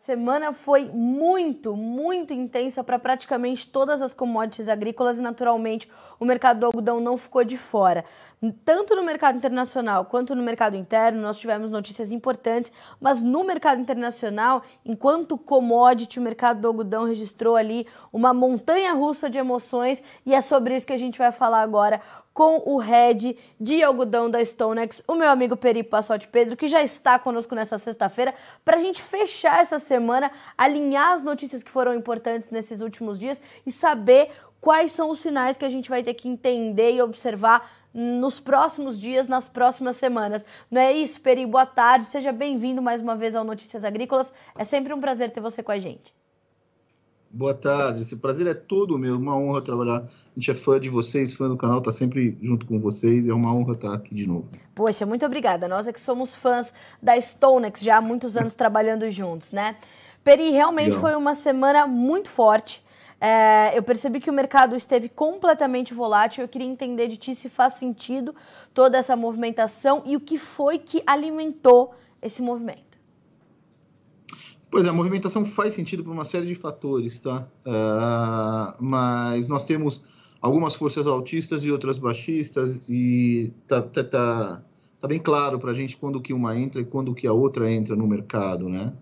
Semana 0.00 0.54
foi 0.54 0.86
muito, 0.86 1.76
muito 1.76 2.32
intensa 2.32 2.82
para 2.82 2.98
praticamente 2.98 3.68
todas 3.68 4.00
as 4.00 4.14
commodities 4.14 4.66
agrícolas 4.66 5.18
e, 5.18 5.22
naturalmente, 5.22 5.90
o 6.18 6.24
mercado 6.24 6.60
do 6.60 6.64
algodão 6.64 7.00
não 7.00 7.18
ficou 7.18 7.44
de 7.44 7.58
fora. 7.58 8.02
Tanto 8.64 8.96
no 8.96 9.04
mercado 9.04 9.36
internacional 9.36 10.06
quanto 10.06 10.34
no 10.34 10.42
mercado 10.42 10.74
interno, 10.74 11.20
nós 11.20 11.38
tivemos 11.38 11.70
notícias 11.70 12.12
importantes, 12.12 12.72
mas 12.98 13.22
no 13.22 13.44
mercado 13.44 13.78
internacional, 13.78 14.62
enquanto 14.86 15.36
commodity, 15.36 16.18
o 16.18 16.22
mercado 16.22 16.62
do 16.62 16.68
algodão 16.68 17.04
registrou 17.04 17.54
ali 17.54 17.86
uma 18.10 18.32
montanha 18.32 18.94
russa 18.94 19.28
de 19.28 19.36
emoções 19.36 20.02
e 20.24 20.34
é 20.34 20.40
sobre 20.40 20.74
isso 20.74 20.86
que 20.86 20.94
a 20.94 20.98
gente 20.98 21.18
vai 21.18 21.30
falar 21.30 21.60
agora 21.60 22.00
com 22.32 22.62
o 22.64 22.78
head 22.78 23.36
de 23.60 23.82
algodão 23.82 24.30
da 24.30 24.44
Stonex, 24.44 25.02
o 25.06 25.14
meu 25.14 25.28
amigo 25.28 25.56
Peri 25.56 25.82
Passotti 25.82 26.28
Pedro, 26.28 26.56
que 26.56 26.68
já 26.68 26.82
está 26.82 27.18
conosco 27.18 27.54
nessa 27.54 27.76
sexta-feira, 27.76 28.34
para 28.64 28.76
a 28.76 28.80
gente 28.80 29.02
fechar 29.02 29.60
essa 29.60 29.78
semana, 29.78 30.30
alinhar 30.56 31.12
as 31.12 31.22
notícias 31.22 31.62
que 31.62 31.70
foram 31.70 31.94
importantes 31.94 32.50
nesses 32.50 32.80
últimos 32.80 33.18
dias 33.18 33.42
e 33.66 33.72
saber 33.72 34.30
quais 34.60 34.92
são 34.92 35.10
os 35.10 35.20
sinais 35.20 35.56
que 35.56 35.64
a 35.64 35.70
gente 35.70 35.90
vai 35.90 36.02
ter 36.02 36.14
que 36.14 36.28
entender 36.28 36.92
e 36.92 37.02
observar 37.02 37.70
nos 37.92 38.38
próximos 38.38 39.00
dias, 39.00 39.26
nas 39.26 39.48
próximas 39.48 39.96
semanas. 39.96 40.44
Não 40.70 40.80
é 40.80 40.92
isso, 40.92 41.20
Peri? 41.20 41.44
Boa 41.44 41.66
tarde, 41.66 42.06
seja 42.06 42.30
bem-vindo 42.30 42.80
mais 42.80 43.00
uma 43.00 43.16
vez 43.16 43.34
ao 43.34 43.42
Notícias 43.44 43.84
Agrícolas. 43.84 44.32
É 44.56 44.62
sempre 44.62 44.94
um 44.94 45.00
prazer 45.00 45.30
ter 45.32 45.40
você 45.40 45.62
com 45.62 45.72
a 45.72 45.78
gente. 45.78 46.19
Boa 47.32 47.54
tarde, 47.54 48.02
esse 48.02 48.16
prazer 48.16 48.48
é 48.48 48.54
todo 48.54 48.98
meu, 48.98 49.16
uma 49.16 49.36
honra 49.36 49.62
trabalhar. 49.62 49.98
A 49.98 50.08
gente 50.34 50.50
é 50.50 50.54
fã 50.54 50.80
de 50.80 50.88
vocês, 50.88 51.32
fã 51.32 51.48
do 51.48 51.56
canal, 51.56 51.80
tá 51.80 51.92
sempre 51.92 52.36
junto 52.42 52.66
com 52.66 52.80
vocês, 52.80 53.28
é 53.28 53.32
uma 53.32 53.54
honra 53.54 53.74
estar 53.74 53.94
aqui 53.94 54.12
de 54.12 54.26
novo. 54.26 54.48
Poxa, 54.74 55.06
muito 55.06 55.24
obrigada. 55.24 55.68
Nós 55.68 55.86
é 55.86 55.92
que 55.92 56.00
somos 56.00 56.34
fãs 56.34 56.74
da 57.00 57.16
Stonex 57.20 57.82
já 57.82 57.98
há 57.98 58.00
muitos 58.00 58.36
anos 58.36 58.54
trabalhando 58.56 59.08
juntos, 59.12 59.52
né? 59.52 59.76
Peri, 60.24 60.50
realmente 60.50 60.88
Legal. 60.88 61.00
foi 61.00 61.14
uma 61.14 61.34
semana 61.36 61.86
muito 61.86 62.28
forte. 62.28 62.84
É, 63.20 63.78
eu 63.78 63.82
percebi 63.84 64.18
que 64.18 64.28
o 64.28 64.32
mercado 64.32 64.74
esteve 64.74 65.08
completamente 65.08 65.94
volátil. 65.94 66.42
Eu 66.42 66.48
queria 66.48 66.66
entender 66.66 67.06
de 67.06 67.16
ti 67.16 67.36
se 67.36 67.48
faz 67.48 67.74
sentido 67.74 68.34
toda 68.74 68.98
essa 68.98 69.14
movimentação 69.14 70.02
e 70.04 70.16
o 70.16 70.20
que 70.20 70.36
foi 70.36 70.80
que 70.80 71.00
alimentou 71.06 71.94
esse 72.20 72.42
movimento. 72.42 72.89
Pois 74.70 74.84
é, 74.84 74.88
a 74.88 74.92
movimentação 74.92 75.44
faz 75.44 75.74
sentido 75.74 76.04
por 76.04 76.12
uma 76.12 76.24
série 76.24 76.46
de 76.46 76.54
fatores, 76.54 77.18
tá? 77.18 77.48
Uh, 77.66 78.76
mas 78.78 79.48
nós 79.48 79.64
temos 79.64 80.00
algumas 80.40 80.76
forças 80.76 81.08
altistas 81.08 81.64
e 81.64 81.72
outras 81.72 81.98
baixistas 81.98 82.80
e 82.88 83.52
tá, 83.66 83.82
tá, 83.82 84.04
tá, 84.04 84.62
tá 85.00 85.08
bem 85.08 85.18
claro 85.18 85.58
para 85.58 85.72
a 85.72 85.74
gente 85.74 85.96
quando 85.96 86.20
que 86.20 86.32
uma 86.32 86.56
entra 86.56 86.80
e 86.80 86.84
quando 86.84 87.12
que 87.14 87.26
a 87.26 87.32
outra 87.32 87.70
entra 87.70 87.96
no 87.96 88.06
mercado, 88.06 88.68
né? 88.68 88.92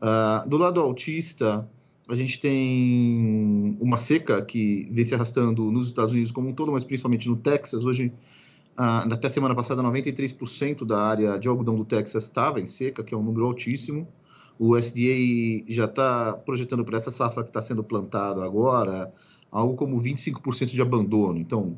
Uh, 0.00 0.48
do 0.48 0.56
lado 0.56 0.80
altista, 0.80 1.68
a 2.08 2.14
gente 2.14 2.38
tem 2.38 3.76
uma 3.80 3.98
seca 3.98 4.40
que 4.44 4.88
vem 4.92 5.04
se 5.04 5.16
arrastando 5.16 5.70
nos 5.72 5.88
Estados 5.88 6.12
Unidos 6.12 6.30
como 6.30 6.48
um 6.48 6.52
todo, 6.52 6.70
mas 6.70 6.84
principalmente 6.84 7.28
no 7.28 7.36
Texas. 7.36 7.84
Hoje, 7.84 8.12
uh, 8.78 9.12
até 9.12 9.28
semana 9.28 9.54
passada, 9.54 9.82
93% 9.82 10.84
da 10.84 11.02
área 11.02 11.38
de 11.38 11.48
algodão 11.48 11.74
do 11.74 11.84
Texas 11.84 12.22
estava 12.22 12.60
em 12.60 12.68
seca, 12.68 13.02
que 13.02 13.12
é 13.12 13.16
um 13.16 13.22
número 13.22 13.46
altíssimo. 13.46 14.06
O 14.64 14.76
SDA 14.76 15.64
já 15.66 15.86
está 15.86 16.34
projetando 16.34 16.84
para 16.84 16.96
essa 16.96 17.10
safra 17.10 17.42
que 17.42 17.50
está 17.50 17.60
sendo 17.60 17.82
plantada 17.82 18.44
agora 18.44 19.12
algo 19.50 19.74
como 19.74 20.00
25% 20.00 20.66
de 20.66 20.80
abandono. 20.80 21.36
Então, 21.36 21.76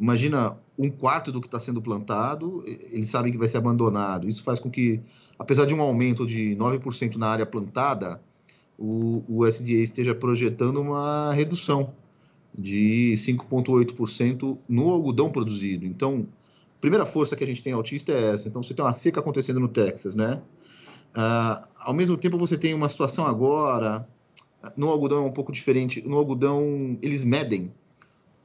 imagina 0.00 0.56
um 0.78 0.88
quarto 0.88 1.30
do 1.30 1.42
que 1.42 1.46
está 1.46 1.60
sendo 1.60 1.82
plantado, 1.82 2.64
eles 2.66 3.10
sabem 3.10 3.30
que 3.30 3.36
vai 3.36 3.48
ser 3.48 3.58
abandonado. 3.58 4.30
Isso 4.30 4.42
faz 4.42 4.58
com 4.58 4.70
que, 4.70 4.98
apesar 5.38 5.66
de 5.66 5.74
um 5.74 5.82
aumento 5.82 6.26
de 6.26 6.56
9% 6.56 7.16
na 7.16 7.28
área 7.28 7.44
plantada, 7.44 8.18
o, 8.78 9.22
o 9.28 9.46
SDA 9.46 9.82
esteja 9.82 10.14
projetando 10.14 10.80
uma 10.80 11.34
redução 11.34 11.92
de 12.58 13.12
5,8% 13.18 14.56
no 14.66 14.88
algodão 14.88 15.30
produzido. 15.30 15.84
Então, 15.84 16.26
a 16.78 16.80
primeira 16.80 17.04
força 17.04 17.36
que 17.36 17.44
a 17.44 17.46
gente 17.46 17.62
tem 17.62 17.74
autista 17.74 18.10
é 18.10 18.32
essa. 18.32 18.48
Então, 18.48 18.62
você 18.62 18.72
tem 18.72 18.82
uma 18.82 18.94
seca 18.94 19.20
acontecendo 19.20 19.60
no 19.60 19.68
Texas, 19.68 20.14
né? 20.14 20.40
Uh, 21.16 21.66
ao 21.78 21.94
mesmo 21.94 22.16
tempo, 22.16 22.36
você 22.36 22.58
tem 22.58 22.74
uma 22.74 22.88
situação 22.88 23.24
agora, 23.24 24.06
no 24.76 24.88
algodão 24.88 25.18
é 25.18 25.20
um 25.22 25.32
pouco 25.32 25.50
diferente. 25.50 26.02
No 26.06 26.18
algodão, 26.18 26.98
eles 27.00 27.24
medem 27.24 27.72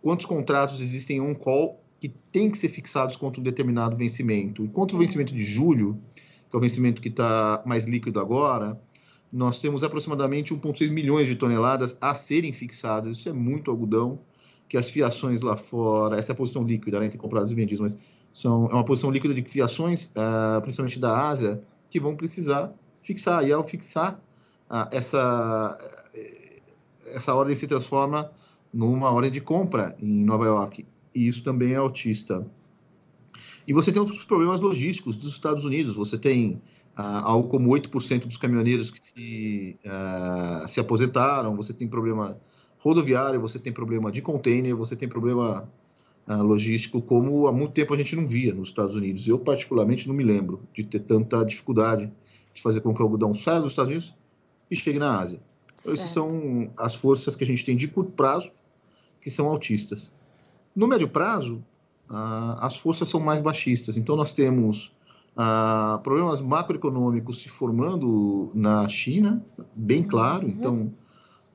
quantos 0.02 0.26
contratos 0.26 0.80
existem 0.80 1.18
em 1.18 1.22
on-call 1.22 1.82
que 2.00 2.10
têm 2.32 2.50
que 2.50 2.58
ser 2.58 2.70
fixados 2.70 3.16
contra 3.16 3.40
um 3.42 3.44
determinado 3.44 3.96
vencimento. 3.96 4.66
E 4.66 4.68
contra 4.70 4.96
o 4.96 5.00
vencimento 5.00 5.34
de 5.34 5.44
julho, 5.44 6.00
que 6.50 6.56
é 6.56 6.58
o 6.58 6.62
vencimento 6.62 7.02
que 7.02 7.10
está 7.10 7.62
mais 7.66 7.86
líquido 7.86 8.20
agora, 8.20 8.80
nós 9.32 9.60
temos 9.60 9.84
aproximadamente 9.84 10.54
1,6 10.54 10.90
milhões 10.90 11.28
de 11.28 11.36
toneladas 11.36 11.98
a 12.02 12.14
serem 12.14 12.52
fixadas. 12.52 13.18
Isso 13.18 13.30
é 13.30 13.34
muito 13.34 13.70
algodão, 13.70 14.20
que 14.68 14.78
as 14.78 14.90
fiações 14.90 15.42
lá 15.42 15.56
fora, 15.56 16.18
essa 16.18 16.32
é 16.32 16.34
a 16.34 16.36
posição 16.36 16.64
líquida 16.64 17.00
né, 17.00 17.06
entre 17.06 17.18
comprados 17.18 17.52
e 17.52 17.56
vendidos, 17.56 17.82
mas 17.82 17.98
são, 18.34 18.68
é 18.72 18.74
uma 18.74 18.86
posição 18.86 19.12
líquida 19.12 19.34
de 19.34 19.42
fiações, 19.44 20.06
uh, 20.08 20.62
principalmente 20.62 20.98
da 20.98 21.28
Ásia, 21.28 21.62
que 21.92 22.00
vão 22.00 22.16
precisar 22.16 22.74
fixar. 23.04 23.46
E 23.48 23.52
ao 23.52 23.64
fixar, 23.68 24.20
ah, 24.68 24.88
essa, 24.92 25.78
essa 27.14 27.36
ordem 27.36 27.54
se 27.54 27.68
transforma 27.68 28.32
numa 28.74 29.12
ordem 29.12 29.30
de 29.30 29.42
compra 29.42 29.96
em 30.00 30.24
Nova 30.24 30.46
York. 30.46 30.86
E 31.14 31.28
isso 31.28 31.44
também 31.44 31.74
é 31.74 31.76
autista. 31.76 32.48
E 33.68 33.74
você 33.74 33.92
tem 33.92 34.02
outros 34.02 34.24
problemas 34.24 34.60
logísticos 34.60 35.16
dos 35.16 35.34
Estados 35.34 35.66
Unidos. 35.66 35.94
Você 35.94 36.18
tem 36.18 36.62
ah, 36.96 37.22
algo 37.30 37.50
como 37.50 37.70
8% 37.70 38.26
dos 38.26 38.38
caminhoneiros 38.38 38.90
que 38.90 39.00
se, 39.00 39.80
ah, 39.86 40.64
se 40.68 40.80
aposentaram, 40.80 41.56
você 41.56 41.74
tem 41.74 41.88
problema 41.88 42.40
rodoviário, 42.80 43.40
você 43.40 43.60
tem 43.60 43.72
problema 43.72 44.12
de 44.12 44.22
container, 44.22 44.76
você 44.76 44.96
tem 44.96 45.08
problema 45.08 45.70
logístico 46.38 47.02
como 47.02 47.48
há 47.48 47.52
muito 47.52 47.74
tempo 47.74 47.94
a 47.94 47.98
gente 47.98 48.16
não 48.16 48.28
via 48.28 48.54
nos 48.54 48.70
Estados 48.70 48.96
Unidos. 48.96 49.28
Eu, 49.28 49.40
particularmente, 49.40 50.08
não 50.08 50.16
me 50.16 50.24
lembro 50.24 50.62
de 50.74 50.84
ter 50.84 51.00
tanta 51.00 51.44
dificuldade 51.44 52.12
de 52.54 52.62
fazer 52.62 52.82
com 52.82 52.94
que 52.94 53.02
o 53.02 53.04
algodão 53.04 53.34
saia 53.34 53.60
dos 53.60 53.72
Estados 53.72 53.90
Unidos 53.90 54.14
e 54.70 54.76
chegue 54.76 55.00
na 55.00 55.20
Ásia. 55.20 55.42
Então, 55.80 55.94
essas 55.94 56.10
são 56.12 56.70
as 56.78 56.94
forças 56.94 57.36
que 57.36 57.44
a 57.44 57.48
gente 57.48 57.66
tem 57.66 57.76
de 57.76 57.88
curto 57.88 58.12
prazo, 58.12 58.52
que 59.22 59.30
são 59.30 59.48
altistas. 59.48 60.14
No 60.76 60.88
médio 60.88 61.08
prazo, 61.08 61.64
as 62.10 62.78
forças 62.78 63.08
são 63.08 63.20
mais 63.20 63.40
baixistas. 63.42 63.98
Então, 63.98 64.16
nós 64.16 64.34
temos 64.34 64.92
problemas 66.04 66.42
macroeconômicos 66.42 67.42
se 67.42 67.50
formando 67.50 68.52
na 68.54 68.88
China, 68.90 69.44
bem 69.76 70.04
claro. 70.04 70.46
Uhum. 70.46 70.54
Então, 70.54 70.94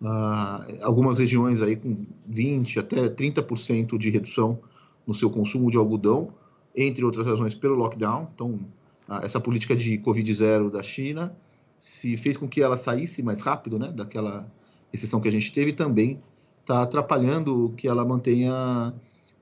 Uh, 0.01 0.83
algumas 0.83 1.19
regiões 1.19 1.63
aí 1.63 1.75
com 1.75 2.05
20 2.27 2.79
até 2.79 3.09
30% 3.09 3.97
de 3.97 4.11
redução 4.11 4.59
no 5.07 5.15
seu 5.15 5.31
consumo 5.31 5.71
de 5.71 5.77
algodão, 5.77 6.29
entre 6.75 7.05
outras 7.05 7.27
razões 7.27 7.55
pelo 7.55 7.75
lockdown. 7.75 8.29
Então, 8.35 8.61
uh, 9.09 9.25
essa 9.25 9.41
política 9.41 9.75
de 9.75 9.97
Covid 9.99 10.35
zero 10.35 10.71
da 10.71 10.83
China 10.83 11.35
se 11.79 12.17
fez 12.17 12.37
com 12.37 12.49
que 12.49 12.61
ela 12.61 12.77
saísse 12.77 13.23
mais 13.23 13.41
rápido, 13.41 13.79
né, 13.79 13.93
daquela 13.93 14.51
recessão 14.93 15.21
que 15.21 15.29
a 15.29 15.33
gente 15.33 15.53
teve, 15.53 15.73
também 15.73 16.21
está 16.61 16.83
atrapalhando 16.83 17.73
que 17.77 17.87
ela 17.87 18.05
mantenha 18.05 18.93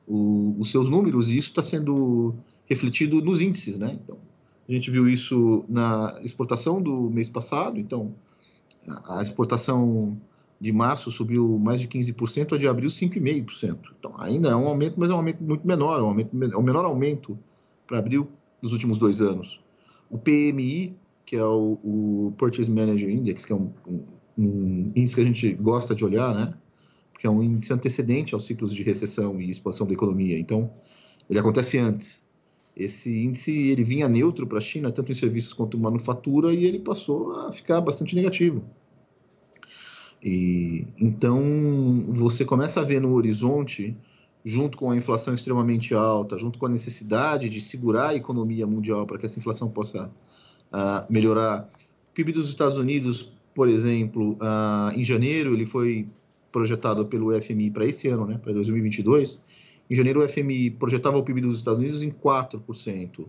o, 0.07 0.55
os 0.59 0.71
seus 0.71 0.89
números 0.89 1.31
e 1.31 1.37
isso 1.37 1.49
está 1.49 1.63
sendo 1.63 2.35
refletido 2.67 3.21
nos 3.23 3.41
índices, 3.41 3.79
né? 3.79 3.99
Então, 4.03 4.19
a 4.69 4.73
gente 4.73 4.91
viu 4.91 5.09
isso 5.09 5.65
na 5.69 6.19
exportação 6.23 6.83
do 6.83 7.11
mês 7.11 7.29
passado. 7.29 7.79
Então, 7.79 8.15
a 9.07 9.23
exportação 9.23 10.19
de 10.61 10.73
março 10.73 11.11
subiu 11.11 11.59
mais 11.59 11.81
de 11.81 11.89
15%, 11.89 12.55
a 12.55 12.59
de 12.59 12.67
abril 12.67 12.89
5,5%. 12.89 13.79
Então, 13.99 14.15
ainda 14.19 14.51
é 14.51 14.57
um 14.57 14.67
aumento, 14.67 14.99
mas 14.99 15.11
é 15.11 15.13
um 15.13 15.17
aumento 15.17 15.43
muito 15.43 15.67
menor, 15.67 15.99
é 15.99 16.03
um 16.03 16.07
aumento, 16.07 16.31
é 16.43 16.57
o 16.57 16.63
menor 16.63 16.85
aumento 16.85 17.39
para 17.87 17.99
abril 17.99 18.29
dos 18.63 18.73
últimos 18.73 18.99
dois 18.99 19.21
anos. 19.21 19.61
O 20.11 20.19
PMI, 20.19 20.97
que 21.27 21.37
é 21.37 21.45
o, 21.45 21.79
o 21.83 22.35
Purchase 22.39 22.71
Manager 22.71 23.11
Index, 23.11 23.45
que 23.45 23.53
é 23.53 23.57
um, 23.57 23.73
um, 23.87 24.05
um, 24.39 24.93
índice 24.95 25.15
que 25.15 25.21
a 25.21 25.25
gente 25.25 25.53
gosta 25.55 25.95
de 25.95 26.05
olhar, 26.05 26.35
né? 26.35 26.55
Porque 27.13 27.27
é 27.27 27.31
um 27.31 27.43
índice 27.43 27.73
antecedente 27.73 28.35
aos 28.35 28.47
ciclos 28.47 28.75
de 28.75 28.83
recessão 28.83 29.41
e 29.41 29.51
expansão 29.51 29.87
da 29.87 29.93
economia. 29.93 30.39
Então, 30.39 30.71
ele 31.29 31.39
acontece 31.39 31.79
antes. 31.79 32.23
Esse 32.77 33.25
índice 33.25 33.53
ele 33.69 33.85
vinha 33.85 34.09
neutro 34.09 34.47
para 34.47 34.59
a 34.59 34.61
China, 34.61 34.91
tanto 34.91 35.13
em 35.13 35.15
serviços 35.15 35.53
quanto 35.53 35.77
em 35.77 35.81
manufatura, 35.81 36.53
e 36.53 36.65
ele 36.65 36.81
passou 36.81 37.37
a 37.37 37.53
ficar 37.53 37.81
bastante 37.81 38.17
negativo. 38.17 38.65
E, 40.25 40.87
então, 40.99 41.43
você 42.09 42.47
começa 42.47 42.81
a 42.81 42.85
ver 42.85 42.99
no 42.99 43.13
horizonte, 43.13 43.95
junto 44.43 44.79
com 44.79 44.91
a 44.91 44.97
inflação 44.97 45.35
extremamente 45.35 45.95
alta, 45.95 46.39
junto 46.39 46.59
com 46.59 46.65
a 46.65 46.69
necessidade 46.71 47.51
de 47.51 47.61
segurar 47.61 48.09
a 48.09 48.15
economia 48.15 48.67
mundial 48.67 49.07
para 49.07 49.19
que 49.19 49.27
essa 49.27 49.39
inflação 49.39 49.69
possa 49.69 50.11
uh, 50.73 51.13
melhorar. 51.13 51.69
O 52.11 52.15
PIB 52.15 52.33
dos 52.33 52.49
Estados 52.49 52.79
Unidos, 52.79 53.31
por 53.55 53.69
exemplo, 53.69 54.39
uh, 54.41 54.99
em 54.99 55.05
janeiro, 55.05 55.53
ele 55.53 55.67
foi 55.67 56.09
projetado 56.51 57.05
pelo 57.05 57.39
FMI 57.43 57.71
para 57.71 57.85
esse 57.85 58.09
ano, 58.09 58.25
né, 58.25 58.39
para 58.43 58.55
2022. 58.55 59.39
Em 59.91 59.95
janeiro, 59.95 60.25
o 60.25 60.29
FMI 60.29 60.71
projetava 60.71 61.19
o 61.19 61.23
PIB 61.23 61.43
dos 61.43 61.59
Estados 61.59 61.81
Unidos 61.81 62.03
em 62.03 62.11
4%. 62.11 63.19
Uh, 63.19 63.29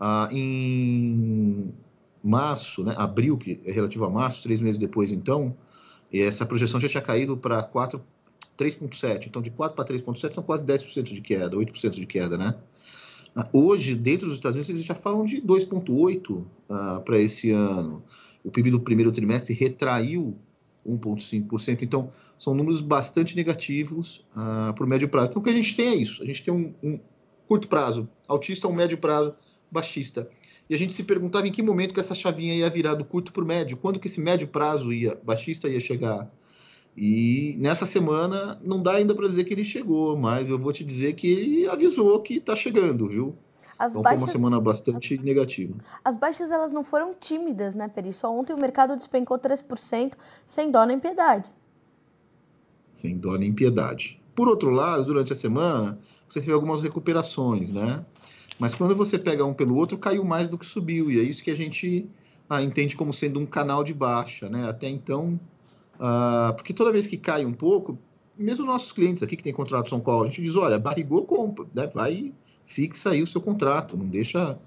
ah, 0.00 0.28
em 0.30 1.72
março, 2.22 2.84
né, 2.84 2.94
abril, 2.98 3.38
que 3.38 3.58
é 3.64 3.72
relativo 3.72 4.04
a 4.04 4.10
março, 4.10 4.42
três 4.42 4.60
meses 4.60 4.78
depois, 4.78 5.10
então, 5.10 5.56
essa 6.12 6.46
projeção 6.46 6.80
já 6.80 6.88
tinha 6.88 7.02
caído 7.02 7.36
para 7.36 7.62
3,7. 7.62 9.26
Então, 9.26 9.42
de 9.42 9.50
4 9.50 9.76
para 9.76 9.84
3,7 9.84 10.32
são 10.32 10.42
quase 10.42 10.64
10% 10.64 11.12
de 11.12 11.20
queda, 11.20 11.56
8% 11.56 11.90
de 11.90 12.06
queda, 12.06 12.36
né? 12.36 12.54
Hoje, 13.52 13.94
dentro 13.94 14.26
dos 14.26 14.36
Estados 14.36 14.56
Unidos, 14.56 14.70
eles 14.70 14.84
já 14.84 14.94
falam 14.94 15.24
de 15.24 15.40
2,8 15.40 16.30
uh, 16.30 17.00
para 17.04 17.18
esse 17.18 17.50
ano. 17.50 18.02
O 18.42 18.50
PIB 18.50 18.70
do 18.70 18.80
primeiro 18.80 19.12
trimestre 19.12 19.54
retraiu 19.54 20.36
1,5%. 20.86 21.82
Então, 21.82 22.12
são 22.38 22.54
números 22.54 22.80
bastante 22.80 23.36
negativos 23.36 24.24
uh, 24.32 24.72
para 24.74 24.84
o 24.84 24.88
médio 24.88 25.08
prazo. 25.08 25.30
Então, 25.30 25.42
o 25.42 25.44
que 25.44 25.50
a 25.50 25.54
gente 25.54 25.76
tem 25.76 25.88
é 25.88 25.94
isso. 25.96 26.22
A 26.22 26.26
gente 26.26 26.42
tem 26.42 26.52
um, 26.52 26.74
um 26.82 26.98
curto 27.46 27.68
prazo 27.68 28.08
altista, 28.26 28.66
um 28.66 28.72
médio 28.72 28.98
prazo 28.98 29.34
baixista. 29.70 30.28
E 30.68 30.74
a 30.74 30.78
gente 30.78 30.92
se 30.92 31.02
perguntava 31.02 31.48
em 31.48 31.52
que 31.52 31.62
momento 31.62 31.94
que 31.94 32.00
essa 32.00 32.14
chavinha 32.14 32.54
ia 32.54 32.68
virar 32.68 32.94
do 32.94 33.04
curto 33.04 33.32
para 33.32 33.42
o 33.42 33.46
médio, 33.46 33.76
quando 33.76 33.98
que 33.98 34.06
esse 34.06 34.20
médio 34.20 34.48
prazo 34.48 34.92
ia 34.92 35.18
baixista 35.24 35.68
ia 35.68 35.80
chegar. 35.80 36.30
E 36.96 37.54
nessa 37.58 37.86
semana 37.86 38.60
não 38.62 38.82
dá 38.82 38.94
ainda 38.94 39.14
para 39.14 39.28
dizer 39.28 39.44
que 39.44 39.54
ele 39.54 39.64
chegou, 39.64 40.16
mas 40.16 40.48
eu 40.50 40.58
vou 40.58 40.72
te 40.72 40.82
dizer 40.82 41.14
que 41.14 41.28
ele 41.28 41.68
avisou 41.68 42.20
que 42.20 42.34
está 42.34 42.56
chegando, 42.56 43.08
viu? 43.08 43.36
As 43.78 43.92
então 43.92 44.02
baixas... 44.02 44.20
foi 44.20 44.28
uma 44.28 44.32
semana 44.32 44.60
bastante 44.60 45.16
negativa. 45.18 45.76
As 46.04 46.16
baixas 46.16 46.50
elas 46.50 46.72
não 46.72 46.82
foram 46.82 47.14
tímidas, 47.14 47.76
né, 47.76 47.86
Peri? 47.86 48.12
Só 48.12 48.36
ontem 48.36 48.52
o 48.52 48.58
mercado 48.58 48.96
despencou 48.96 49.38
3% 49.38 50.14
sem 50.44 50.70
dó 50.70 50.84
nem 50.84 50.98
piedade. 50.98 51.52
Sem 52.90 53.16
dó 53.16 53.36
nem 53.36 53.52
piedade. 53.52 54.20
Por 54.34 54.48
outro 54.48 54.70
lado, 54.70 55.04
durante 55.04 55.32
a 55.32 55.36
semana, 55.36 55.98
você 56.28 56.40
teve 56.40 56.52
algumas 56.52 56.82
recuperações, 56.82 57.70
né? 57.70 58.04
Mas 58.58 58.74
quando 58.74 58.94
você 58.94 59.18
pega 59.18 59.44
um 59.44 59.54
pelo 59.54 59.76
outro, 59.76 59.96
caiu 59.96 60.24
mais 60.24 60.48
do 60.48 60.58
que 60.58 60.66
subiu. 60.66 61.10
E 61.10 61.20
é 61.20 61.22
isso 61.22 61.42
que 61.42 61.50
a 61.50 61.56
gente 61.56 62.06
ah, 62.48 62.62
entende 62.62 62.96
como 62.96 63.12
sendo 63.12 63.38
um 63.38 63.46
canal 63.46 63.84
de 63.84 63.94
baixa, 63.94 64.48
né? 64.48 64.68
Até 64.68 64.88
então, 64.88 65.38
ah, 65.98 66.52
porque 66.56 66.72
toda 66.72 66.92
vez 66.92 67.06
que 67.06 67.16
cai 67.16 67.44
um 67.44 67.52
pouco, 67.52 67.98
mesmo 68.36 68.66
nossos 68.66 68.92
clientes 68.92 69.22
aqui 69.22 69.36
que 69.36 69.42
tem 69.42 69.52
contrato 69.52 69.88
São 69.88 70.00
Paulo, 70.00 70.24
a 70.24 70.26
gente 70.28 70.42
diz, 70.42 70.56
olha, 70.56 70.78
barrigou, 70.78 71.24
compra, 71.24 71.66
né? 71.74 71.86
vai 71.92 72.32
fixa 72.66 73.10
aí 73.10 73.22
o 73.22 73.26
seu 73.26 73.40
contrato, 73.40 73.96
não 73.96 74.06
deixa 74.06 74.58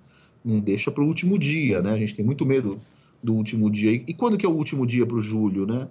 não 0.43 0.59
deixa 0.59 0.89
para 0.89 1.03
o 1.03 1.07
último 1.07 1.37
dia, 1.37 1.81
né? 1.81 1.91
A 1.91 1.97
gente 1.97 2.15
tem 2.15 2.25
muito 2.25 2.45
medo 2.45 2.81
do 3.21 3.33
último 3.33 3.69
dia. 3.69 3.91
E 3.91 4.13
quando 4.13 4.37
que 4.37 4.45
é 4.45 4.49
o 4.49 4.53
último 4.53 4.87
dia 4.87 5.05
para 5.05 5.15
o 5.15 5.21
julho, 5.21 5.67
né? 5.67 5.87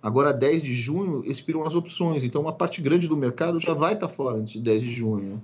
Agora, 0.00 0.32
10 0.32 0.62
de 0.62 0.72
junho, 0.72 1.24
expiram 1.26 1.64
as 1.64 1.74
opções, 1.74 2.22
então 2.22 2.40
uma 2.42 2.52
parte 2.52 2.80
grande 2.80 3.08
do 3.08 3.16
mercado 3.16 3.58
já 3.58 3.74
vai 3.74 3.94
estar 3.94 4.06
tá 4.06 4.12
fora 4.12 4.36
antes 4.36 4.52
de 4.52 4.60
10 4.60 4.82
de 4.82 4.90
junho. 4.90 5.42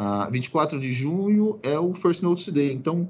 Ah, 0.00 0.28
24 0.30 0.78
de 0.78 0.92
junho 0.92 1.58
é 1.60 1.76
o 1.76 1.92
First 1.92 2.22
Notice 2.22 2.52
Day, 2.52 2.72
então 2.72 3.08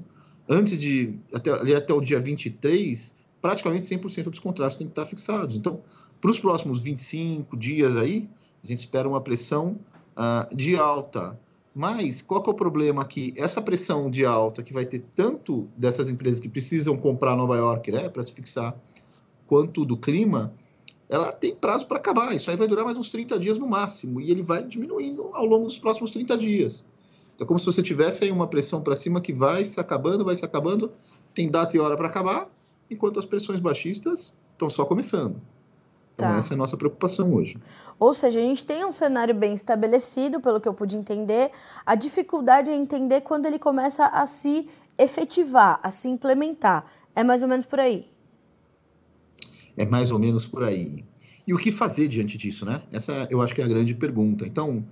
antes 0.49 0.75
de, 0.75 1.13
até, 1.31 1.51
ali 1.51 1.75
até 1.75 1.93
o 1.93 2.01
dia 2.01 2.19
23, 2.19 3.13
praticamente 3.39 3.85
100% 3.85 4.31
dos 4.31 4.39
contratos 4.39 4.75
têm 4.75 4.87
que 4.87 4.93
estar 4.93 5.05
fixados. 5.05 5.55
Então, 5.55 5.81
para 6.19 6.31
os 6.31 6.39
próximos 6.39 6.79
25 6.79 7.55
dias 7.55 7.95
aí, 7.95 8.27
a 8.63 8.65
gente 8.65 8.79
espera 8.79 9.07
uma 9.07 9.21
pressão 9.21 9.77
ah, 10.15 10.49
de 10.51 10.75
alta. 10.75 11.39
Mas 11.75 12.23
qual 12.23 12.41
que 12.41 12.49
é 12.49 12.53
o 12.53 12.55
problema 12.55 13.03
aqui? 13.03 13.35
Essa 13.37 13.61
pressão 13.61 14.09
de 14.09 14.25
alta 14.25 14.63
que 14.63 14.73
vai 14.73 14.87
ter 14.87 15.05
tanto 15.15 15.69
dessas 15.77 16.09
empresas 16.09 16.39
que 16.39 16.49
precisam 16.49 16.97
comprar 16.97 17.35
Nova 17.35 17.55
York, 17.55 17.91
né, 17.91 18.09
para 18.09 18.23
se 18.23 18.33
fixar, 18.33 18.75
quanto 19.45 19.85
do 19.85 19.95
clima, 19.95 20.51
ela 21.09 21.31
tem 21.31 21.55
prazo 21.55 21.87
para 21.87 21.97
acabar. 21.97 22.35
Isso 22.35 22.51
aí 22.51 22.55
vai 22.55 22.67
durar 22.67 22.85
mais 22.85 22.95
uns 22.95 23.09
30 23.09 23.39
dias 23.39 23.57
no 23.57 23.67
máximo 23.67 24.21
e 24.21 24.29
ele 24.29 24.43
vai 24.43 24.63
diminuindo 24.63 25.31
ao 25.33 25.43
longo 25.43 25.65
dos 25.65 25.77
próximos 25.77 26.11
30 26.11 26.37
dias. 26.37 26.85
Então, 27.33 27.45
é 27.45 27.47
como 27.47 27.59
se 27.59 27.65
você 27.65 27.81
tivesse 27.81 28.25
aí 28.25 28.31
uma 28.31 28.47
pressão 28.47 28.81
para 28.81 28.95
cima 28.95 29.19
que 29.19 29.33
vai 29.33 29.65
se 29.65 29.79
acabando, 29.79 30.23
vai 30.23 30.35
se 30.35 30.45
acabando, 30.45 30.91
tem 31.33 31.49
data 31.49 31.75
e 31.75 31.79
hora 31.79 31.97
para 31.97 32.07
acabar, 32.07 32.47
enquanto 32.91 33.17
as 33.17 33.25
pressões 33.25 33.59
baixistas 33.59 34.33
estão 34.51 34.69
só 34.69 34.85
começando. 34.85 35.41
Então, 36.13 36.29
tá. 36.29 36.37
essa 36.37 36.53
é 36.53 36.55
a 36.55 36.57
nossa 36.57 36.75
preocupação 36.77 37.33
hoje. 37.33 37.57
Ou 37.97 38.13
seja, 38.13 38.39
a 38.39 38.43
gente 38.43 38.65
tem 38.65 38.85
um 38.85 38.91
cenário 38.91 39.33
bem 39.33 39.53
estabelecido, 39.53 40.39
pelo 40.41 40.59
que 40.59 40.67
eu 40.67 40.73
pude 40.73 40.97
entender. 40.97 41.49
A 41.85 41.95
dificuldade 41.95 42.69
é 42.69 42.75
entender 42.75 43.21
quando 43.21 43.45
ele 43.45 43.57
começa 43.57 44.05
a 44.05 44.25
se 44.25 44.67
efetivar, 44.97 45.79
a 45.81 45.89
se 45.89 46.09
implementar. 46.09 46.85
É 47.15 47.23
mais 47.23 47.41
ou 47.41 47.47
menos 47.47 47.65
por 47.65 47.79
aí. 47.79 48.05
É 49.79 49.85
mais 49.85 50.11
ou 50.11 50.19
menos 50.19 50.45
por 50.45 50.61
aí. 50.61 51.05
E 51.47 51.53
o 51.53 51.57
que 51.57 51.71
fazer 51.71 52.09
diante 52.09 52.37
disso, 52.37 52.65
né? 52.65 52.81
Essa 52.91 53.25
eu 53.31 53.41
acho 53.41 53.55
que 53.55 53.61
é 53.61 53.63
a 53.63 53.67
grande 53.67 53.95
pergunta. 53.95 54.45
Então, 54.45 54.85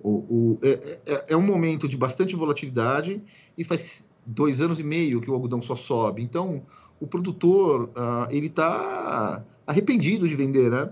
o, 0.00 0.10
o 0.10 0.58
é, 0.62 0.98
é, 1.06 1.24
é 1.28 1.36
um 1.36 1.46
momento 1.46 1.88
de 1.88 1.96
bastante 1.96 2.34
volatilidade 2.34 3.22
e 3.56 3.62
faz 3.62 4.10
dois 4.26 4.60
anos 4.60 4.80
e 4.80 4.82
meio 4.82 5.20
que 5.20 5.30
o 5.30 5.34
algodão 5.34 5.62
só 5.62 5.76
sobe. 5.76 6.22
Então, 6.22 6.64
o 6.98 7.06
produtor, 7.06 7.84
uh, 7.90 8.26
ele 8.30 8.48
está 8.48 9.44
arrependido 9.64 10.28
de 10.28 10.34
vender, 10.34 10.72
né? 10.72 10.90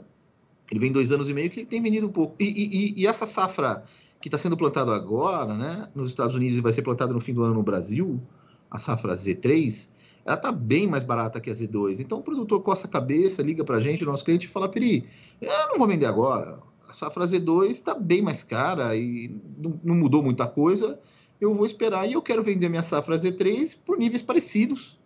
Ele 0.70 0.78
vem 0.78 0.92
dois 0.92 1.10
anos 1.10 1.28
e 1.28 1.34
meio 1.34 1.50
que 1.50 1.58
ele 1.58 1.66
tem 1.66 1.82
vendido 1.82 2.06
um 2.06 2.12
pouco. 2.12 2.36
E, 2.38 2.44
e, 2.44 3.00
e 3.00 3.06
essa 3.06 3.26
safra 3.26 3.82
que 4.20 4.28
está 4.28 4.38
sendo 4.38 4.56
plantada 4.56 4.94
agora, 4.94 5.56
né, 5.56 5.88
nos 5.92 6.10
Estados 6.10 6.36
Unidos 6.36 6.56
e 6.56 6.60
vai 6.60 6.72
ser 6.72 6.82
plantada 6.82 7.12
no 7.12 7.20
fim 7.20 7.34
do 7.34 7.42
ano 7.42 7.54
no 7.54 7.62
Brasil, 7.64 8.22
a 8.70 8.78
safra 8.78 9.14
Z3, 9.14 9.88
ela 10.24 10.36
está 10.36 10.52
bem 10.52 10.86
mais 10.86 11.02
barata 11.02 11.40
que 11.40 11.50
a 11.50 11.52
Z2. 11.52 12.00
Então 12.00 12.18
o 12.18 12.22
produtor 12.22 12.62
coça 12.62 12.86
a 12.86 12.90
cabeça, 12.90 13.42
liga 13.42 13.64
para 13.64 13.76
a 13.76 13.80
gente, 13.80 14.04
nosso 14.04 14.24
cliente, 14.24 14.46
e 14.46 14.48
fala: 14.48 14.68
Peri, 14.68 15.08
eu 15.40 15.68
não 15.68 15.78
vou 15.78 15.86
vender 15.86 16.06
agora. 16.06 16.58
A 16.88 16.92
safra 16.92 17.24
Z2 17.24 17.68
está 17.68 17.94
bem 17.94 18.20
mais 18.20 18.42
cara 18.42 18.96
e 18.96 19.34
não, 19.56 19.94
mudou 19.94 20.22
muita 20.22 20.46
coisa. 20.46 20.98
Eu 21.40 21.54
vou 21.54 21.64
esperar 21.64 22.06
e 22.06 22.12
eu 22.12 22.22
quero 22.22 22.42
vender 22.42 22.68
minha 22.68 22.82
safra 22.82 23.16
Z3 23.16 23.78
por 23.84 23.96
níveis 23.96 24.22
parecidos 24.22 24.98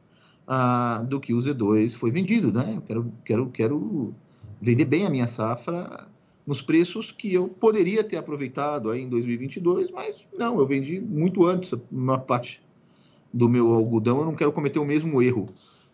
ah, 0.46 1.04
do 1.06 1.20
que 1.20 1.32
o 1.32 1.38
Z2 1.38 1.94
foi 1.94 2.10
vendido, 2.10 2.52
né? 2.52 2.74
Eu 2.76 2.80
quero, 2.80 3.12
quero, 3.24 3.50
quero 3.50 4.14
vender 4.60 4.86
bem 4.86 5.06
a 5.06 5.10
minha 5.10 5.28
safra 5.28 6.08
nos 6.46 6.60
preços 6.60 7.12
que 7.12 7.32
eu 7.32 7.48
poderia 7.48 8.02
ter 8.02 8.16
aproveitado 8.16 8.90
aí 8.90 9.02
em 9.02 9.08
2022, 9.08 9.90
mas 9.90 10.26
não, 10.36 10.58
eu 10.58 10.66
vendi 10.66 11.00
muito 11.00 11.46
antes 11.46 11.74
uma 11.90 12.18
parte 12.18 12.63
do 13.34 13.48
meu 13.48 13.72
algodão, 13.74 14.20
eu 14.20 14.24
não 14.24 14.34
quero 14.34 14.52
cometer 14.52 14.78
o 14.78 14.84
mesmo 14.84 15.20
erro. 15.20 15.48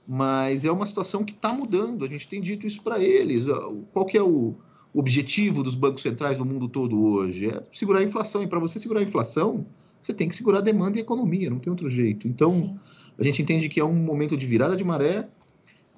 Mas 0.07 0.65
é 0.65 0.71
uma 0.71 0.87
situação 0.87 1.25
que 1.25 1.33
está 1.33 1.53
mudando, 1.53 2.05
a 2.05 2.09
gente 2.09 2.29
tem 2.29 2.41
dito 2.41 2.67
isso 2.67 2.83
para 2.83 3.03
eles. 3.03 3.47
Qual 3.93 4.05
que 4.05 4.17
é 4.19 4.23
o 4.23 4.55
objetivo 4.93 5.63
dos 5.63 5.75
bancos 5.75 6.03
centrais 6.03 6.37
do 6.37 6.45
mundo 6.45 6.69
todo 6.69 7.01
hoje? 7.01 7.47
É 7.47 7.63
segurar 7.73 8.01
a 8.01 8.03
inflação, 8.03 8.43
e 8.43 8.47
para 8.47 8.59
você 8.59 8.79
segurar 8.79 9.01
a 9.01 9.05
inflação, 9.05 9.67
você 10.03 10.13
tem 10.13 10.29
que 10.29 10.37
segurar 10.37 10.59
a 10.59 10.63
demanda 10.63 10.97
e 10.97 11.01
a 11.01 11.03
economia, 11.03 11.51
não 11.51 11.59
tem 11.59 11.71
outro 11.71 11.89
jeito. 11.89 12.29
Então, 12.29 12.51
Sim 12.51 12.79
a 13.21 13.23
gente 13.23 13.43
entende 13.43 13.69
que 13.69 13.79
é 13.79 13.85
um 13.85 13.93
momento 13.93 14.35
de 14.35 14.47
virada 14.47 14.75
de 14.75 14.83
maré 14.83 15.29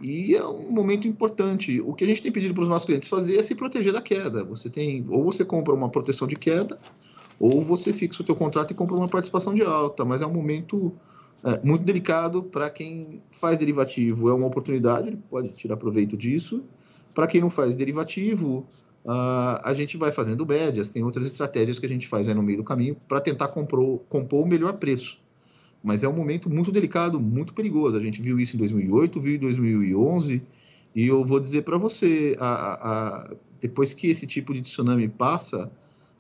e 0.00 0.34
é 0.34 0.44
um 0.44 0.72
momento 0.72 1.06
importante. 1.06 1.80
O 1.80 1.94
que 1.94 2.02
a 2.02 2.06
gente 2.06 2.20
tem 2.20 2.32
pedido 2.32 2.52
para 2.52 2.64
os 2.64 2.68
nossos 2.68 2.84
clientes 2.84 3.06
fazer 3.06 3.36
é 3.36 3.42
se 3.42 3.54
proteger 3.54 3.92
da 3.92 4.02
queda. 4.02 4.42
Você 4.42 4.68
tem, 4.68 5.06
ou 5.08 5.22
você 5.22 5.44
compra 5.44 5.72
uma 5.72 5.88
proteção 5.88 6.26
de 6.26 6.34
queda, 6.34 6.80
ou 7.38 7.62
você 7.62 7.92
fixa 7.92 8.22
o 8.22 8.26
teu 8.26 8.34
contrato 8.34 8.72
e 8.72 8.74
compra 8.74 8.96
uma 8.96 9.06
participação 9.06 9.54
de 9.54 9.62
alta. 9.62 10.04
Mas 10.04 10.20
é 10.20 10.26
um 10.26 10.32
momento 10.32 10.92
é, 11.44 11.60
muito 11.62 11.84
delicado 11.84 12.42
para 12.42 12.70
quem 12.70 13.22
faz 13.30 13.58
derivativo. 13.58 14.28
É 14.28 14.34
uma 14.34 14.46
oportunidade, 14.46 15.08
ele 15.08 15.18
pode 15.30 15.48
tirar 15.50 15.76
proveito 15.76 16.16
disso. 16.16 16.64
Para 17.14 17.26
quem 17.26 17.40
não 17.40 17.50
faz 17.50 17.74
derivativo, 17.74 18.66
uh, 19.04 19.60
a 19.62 19.74
gente 19.74 19.96
vai 19.96 20.10
fazendo 20.12 20.46
médias. 20.46 20.88
Tem 20.88 21.02
outras 21.02 21.26
estratégias 21.26 21.78
que 21.78 21.86
a 21.86 21.88
gente 21.88 22.08
faz 22.08 22.26
no 22.26 22.42
meio 22.42 22.58
do 22.58 22.64
caminho 22.64 22.96
para 23.06 23.20
tentar 23.20 23.48
compor, 23.48 24.00
compor 24.08 24.44
o 24.44 24.48
melhor 24.48 24.74
preço 24.74 25.22
mas 25.82 26.04
é 26.04 26.08
um 26.08 26.12
momento 26.12 26.48
muito 26.48 26.70
delicado, 26.70 27.18
muito 27.18 27.52
perigoso. 27.52 27.96
A 27.96 28.00
gente 28.00 28.22
viu 28.22 28.38
isso 28.38 28.54
em 28.54 28.58
2008, 28.58 29.20
viu 29.20 29.34
em 29.34 29.38
2011, 29.38 30.42
e 30.94 31.06
eu 31.06 31.24
vou 31.24 31.40
dizer 31.40 31.62
para 31.62 31.76
você, 31.76 32.36
a, 32.38 32.74
a, 33.26 33.34
depois 33.60 33.92
que 33.92 34.08
esse 34.08 34.26
tipo 34.26 34.54
de 34.54 34.60
tsunami 34.60 35.08
passa, 35.08 35.70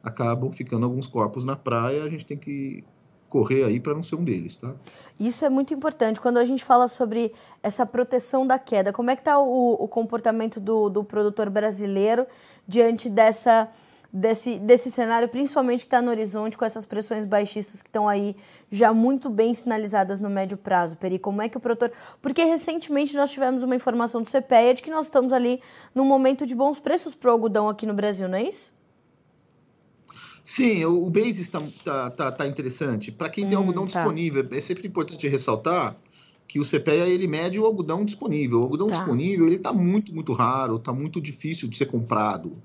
acabam 0.02 0.50
ficando 0.50 0.84
alguns 0.84 1.06
corpos 1.06 1.44
na 1.44 1.54
praia, 1.54 2.02
a 2.02 2.08
gente 2.08 2.26
tem 2.26 2.36
que 2.36 2.82
correr 3.32 3.64
aí 3.64 3.80
para 3.80 3.94
não 3.94 4.02
ser 4.02 4.16
um 4.16 4.22
deles, 4.22 4.56
tá? 4.56 4.74
Isso 5.18 5.42
é 5.42 5.48
muito 5.48 5.72
importante. 5.72 6.20
Quando 6.20 6.36
a 6.36 6.44
gente 6.44 6.62
fala 6.62 6.86
sobre 6.86 7.32
essa 7.62 7.86
proteção 7.86 8.46
da 8.46 8.58
queda, 8.58 8.92
como 8.92 9.10
é 9.10 9.16
que 9.16 9.22
está 9.22 9.38
o, 9.38 9.72
o 9.72 9.88
comportamento 9.88 10.60
do, 10.60 10.90
do 10.90 11.02
produtor 11.02 11.48
brasileiro 11.48 12.26
diante 12.68 13.08
dessa 13.08 13.70
desse, 14.12 14.58
desse 14.58 14.90
cenário, 14.90 15.26
principalmente 15.30 15.80
que 15.80 15.86
está 15.86 16.02
no 16.02 16.10
horizonte, 16.10 16.58
com 16.58 16.64
essas 16.66 16.84
pressões 16.84 17.24
baixistas 17.24 17.80
que 17.80 17.88
estão 17.88 18.06
aí 18.06 18.36
já 18.70 18.92
muito 18.92 19.30
bem 19.30 19.54
sinalizadas 19.54 20.20
no 20.20 20.28
médio 20.28 20.58
prazo, 20.58 20.98
Peri? 20.98 21.18
Como 21.18 21.40
é 21.40 21.48
que 21.48 21.56
o 21.56 21.60
produtor. 21.60 21.90
Porque 22.20 22.44
recentemente 22.44 23.16
nós 23.16 23.30
tivemos 23.30 23.62
uma 23.62 23.74
informação 23.74 24.20
do 24.20 24.30
CPEA 24.30 24.74
de 24.74 24.82
que 24.82 24.90
nós 24.90 25.06
estamos 25.06 25.32
ali 25.32 25.62
num 25.94 26.04
momento 26.04 26.46
de 26.46 26.54
bons 26.54 26.78
preços 26.78 27.14
para 27.14 27.30
o 27.30 27.32
algodão 27.32 27.66
aqui 27.70 27.86
no 27.86 27.94
Brasil, 27.94 28.28
não 28.28 28.36
é 28.36 28.42
isso? 28.42 28.70
Sim, 30.44 30.84
o 30.84 31.08
basis 31.08 31.40
está 31.40 31.62
tá, 31.84 32.10
tá, 32.10 32.32
tá, 32.32 32.46
interessante. 32.46 33.12
Para 33.12 33.28
quem 33.28 33.46
tem 33.46 33.56
hum, 33.56 33.60
algodão 33.60 33.86
tá. 33.86 34.00
disponível, 34.00 34.46
é 34.50 34.60
sempre 34.60 34.88
importante 34.88 35.28
ressaltar 35.28 35.96
que 36.48 36.58
o 36.58 36.64
CPEA 36.64 37.08
ele 37.08 37.26
mede 37.26 37.58
o 37.58 37.64
algodão 37.64 38.04
disponível. 38.04 38.60
O 38.60 38.62
algodão 38.64 38.88
tá. 38.88 38.96
disponível 38.96 39.46
ele 39.46 39.56
está 39.56 39.72
muito, 39.72 40.14
muito 40.14 40.32
raro, 40.32 40.76
está 40.76 40.92
muito 40.92 41.20
difícil 41.20 41.68
de 41.68 41.76
ser 41.76 41.86
comprado. 41.86 42.56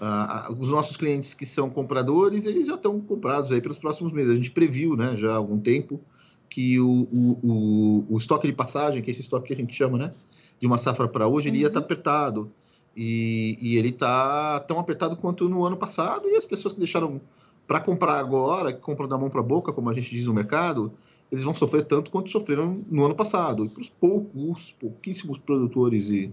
Uh, 0.00 0.52
os 0.58 0.70
nossos 0.70 0.96
clientes 0.96 1.34
que 1.34 1.44
são 1.44 1.68
compradores, 1.68 2.46
eles 2.46 2.68
já 2.68 2.76
estão 2.76 3.00
comprados 3.00 3.50
aí 3.50 3.60
pelos 3.60 3.78
próximos 3.78 4.12
meses. 4.12 4.30
A 4.30 4.36
gente 4.36 4.52
previu, 4.52 4.96
né, 4.96 5.16
já 5.16 5.32
há 5.32 5.36
algum 5.36 5.58
tempo, 5.58 6.00
que 6.48 6.78
o, 6.78 6.88
o, 7.12 7.38
o, 7.42 8.06
o, 8.14 8.16
estoque 8.16 8.46
de 8.46 8.52
passagem, 8.52 9.02
que 9.02 9.10
é 9.10 9.12
esse 9.12 9.20
estoque 9.20 9.48
que 9.48 9.52
a 9.52 9.56
gente 9.56 9.74
chama, 9.74 9.98
né, 9.98 10.14
de 10.60 10.66
uma 10.66 10.78
safra 10.78 11.08
para 11.08 11.26
hoje, 11.26 11.48
ele 11.48 11.58
ia 11.58 11.66
estar 11.66 11.80
tá 11.80 11.80
uhum. 11.80 11.84
apertado. 11.84 12.52
E, 13.00 13.56
e 13.60 13.76
ele 13.76 13.90
está 13.90 14.58
tão 14.58 14.80
apertado 14.80 15.16
quanto 15.16 15.48
no 15.48 15.64
ano 15.64 15.76
passado, 15.76 16.28
e 16.28 16.34
as 16.34 16.44
pessoas 16.44 16.74
que 16.74 16.80
deixaram 16.80 17.20
para 17.64 17.78
comprar 17.78 18.18
agora, 18.18 18.72
que 18.72 18.80
compram 18.80 19.06
da 19.06 19.16
mão 19.16 19.30
para 19.30 19.38
a 19.38 19.44
boca, 19.44 19.72
como 19.72 19.88
a 19.88 19.94
gente 19.94 20.10
diz 20.10 20.26
no 20.26 20.34
mercado, 20.34 20.92
eles 21.30 21.44
vão 21.44 21.54
sofrer 21.54 21.84
tanto 21.84 22.10
quanto 22.10 22.28
sofreram 22.28 22.84
no 22.90 23.04
ano 23.04 23.14
passado. 23.14 23.64
E 23.64 23.68
para 23.68 23.80
os 23.80 23.88
poucos, 23.88 24.74
pouquíssimos 24.80 25.38
produtores 25.38 26.10
e, 26.10 26.32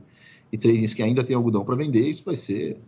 e 0.51 0.57
que 0.57 1.03
ainda 1.03 1.24
têm 1.24 1.36
algodão 1.36 1.63
para 1.63 1.75
vender, 1.75 2.10
isso 2.10 2.25
vai 2.25 2.36
ser 2.36 2.79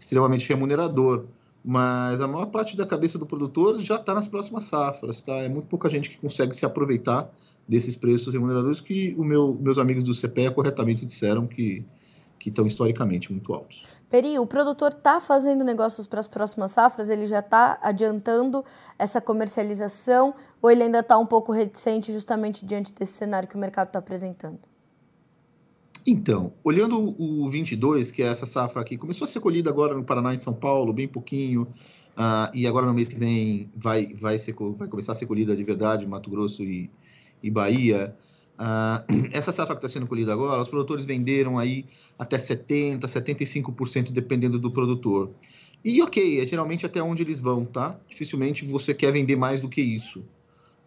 extremamente 0.00 0.48
remunerador. 0.48 1.26
Mas 1.62 2.22
a 2.22 2.26
maior 2.28 2.46
parte 2.46 2.78
da 2.78 2.86
cabeça 2.86 3.18
do 3.18 3.26
produtor 3.26 3.78
já 3.80 3.96
está 3.96 4.14
nas 4.14 4.26
próximas 4.26 4.64
safras, 4.64 5.20
tá? 5.20 5.34
É 5.34 5.50
muito 5.50 5.66
pouca 5.68 5.90
gente 5.90 6.08
que 6.08 6.16
consegue 6.16 6.56
se 6.56 6.64
aproveitar 6.64 7.30
desses 7.68 7.94
preços 7.94 8.32
remuneradores 8.32 8.80
que 8.80 9.14
o 9.18 9.24
meu, 9.24 9.54
meus 9.60 9.76
amigos 9.76 10.02
do 10.02 10.14
CPE 10.14 10.54
corretamente 10.54 11.04
disseram 11.04 11.46
que 11.46 11.84
que 12.38 12.48
estão 12.48 12.66
historicamente 12.66 13.32
muito 13.32 13.52
altos. 13.52 13.82
Peri, 14.08 14.38
o 14.38 14.46
produtor 14.46 14.92
está 14.92 15.20
fazendo 15.20 15.62
negócios 15.62 16.06
para 16.06 16.20
as 16.20 16.26
próximas 16.26 16.70
safras? 16.70 17.10
Ele 17.10 17.26
já 17.26 17.40
está 17.40 17.78
adiantando 17.82 18.64
essa 18.98 19.20
comercialização 19.20 20.34
ou 20.62 20.70
ele 20.70 20.84
ainda 20.84 21.00
está 21.00 21.18
um 21.18 21.26
pouco 21.26 21.52
reticente 21.52 22.12
justamente 22.12 22.64
diante 22.64 22.92
desse 22.92 23.12
cenário 23.12 23.48
que 23.48 23.56
o 23.56 23.58
mercado 23.58 23.88
está 23.88 23.98
apresentando? 23.98 24.58
Então, 26.06 26.54
olhando 26.64 27.14
o 27.20 27.50
22, 27.50 28.10
que 28.10 28.22
é 28.22 28.28
essa 28.28 28.46
safra 28.46 28.80
aqui, 28.80 28.96
começou 28.96 29.26
a 29.26 29.28
ser 29.28 29.40
colhida 29.40 29.68
agora 29.68 29.94
no 29.94 30.02
Paraná 30.02 30.32
e 30.32 30.36
em 30.36 30.38
São 30.38 30.54
Paulo, 30.54 30.90
bem 30.90 31.06
pouquinho, 31.06 31.64
uh, 32.16 32.50
e 32.54 32.66
agora 32.66 32.86
no 32.86 32.94
mês 32.94 33.08
que 33.08 33.16
vem 33.16 33.70
vai, 33.76 34.14
vai, 34.14 34.38
ser, 34.38 34.54
vai 34.54 34.88
começar 34.88 35.12
a 35.12 35.14
ser 35.14 35.26
colhida 35.26 35.54
de 35.54 35.62
verdade 35.62 36.04
em 36.06 36.08
Mato 36.08 36.30
Grosso 36.30 36.62
e, 36.62 36.90
e 37.42 37.50
Bahia. 37.50 38.16
Uh, 38.58 39.30
essa 39.32 39.52
safra 39.52 39.76
que 39.76 39.86
está 39.86 39.88
sendo 39.88 40.06
colhida 40.06 40.32
agora, 40.32 40.60
os 40.60 40.68
produtores 40.68 41.06
venderam 41.06 41.58
aí 41.58 41.86
até 42.18 42.36
70%, 42.36 43.00
75%, 43.00 44.10
dependendo 44.10 44.58
do 44.58 44.70
produtor. 44.70 45.30
E 45.84 46.02
ok, 46.02 46.40
é 46.40 46.46
geralmente 46.46 46.84
até 46.84 47.00
onde 47.00 47.22
eles 47.22 47.40
vão, 47.40 47.64
tá? 47.64 47.98
Dificilmente 48.08 48.64
você 48.64 48.92
quer 48.92 49.12
vender 49.12 49.36
mais 49.36 49.60
do 49.60 49.68
que 49.68 49.80
isso, 49.80 50.24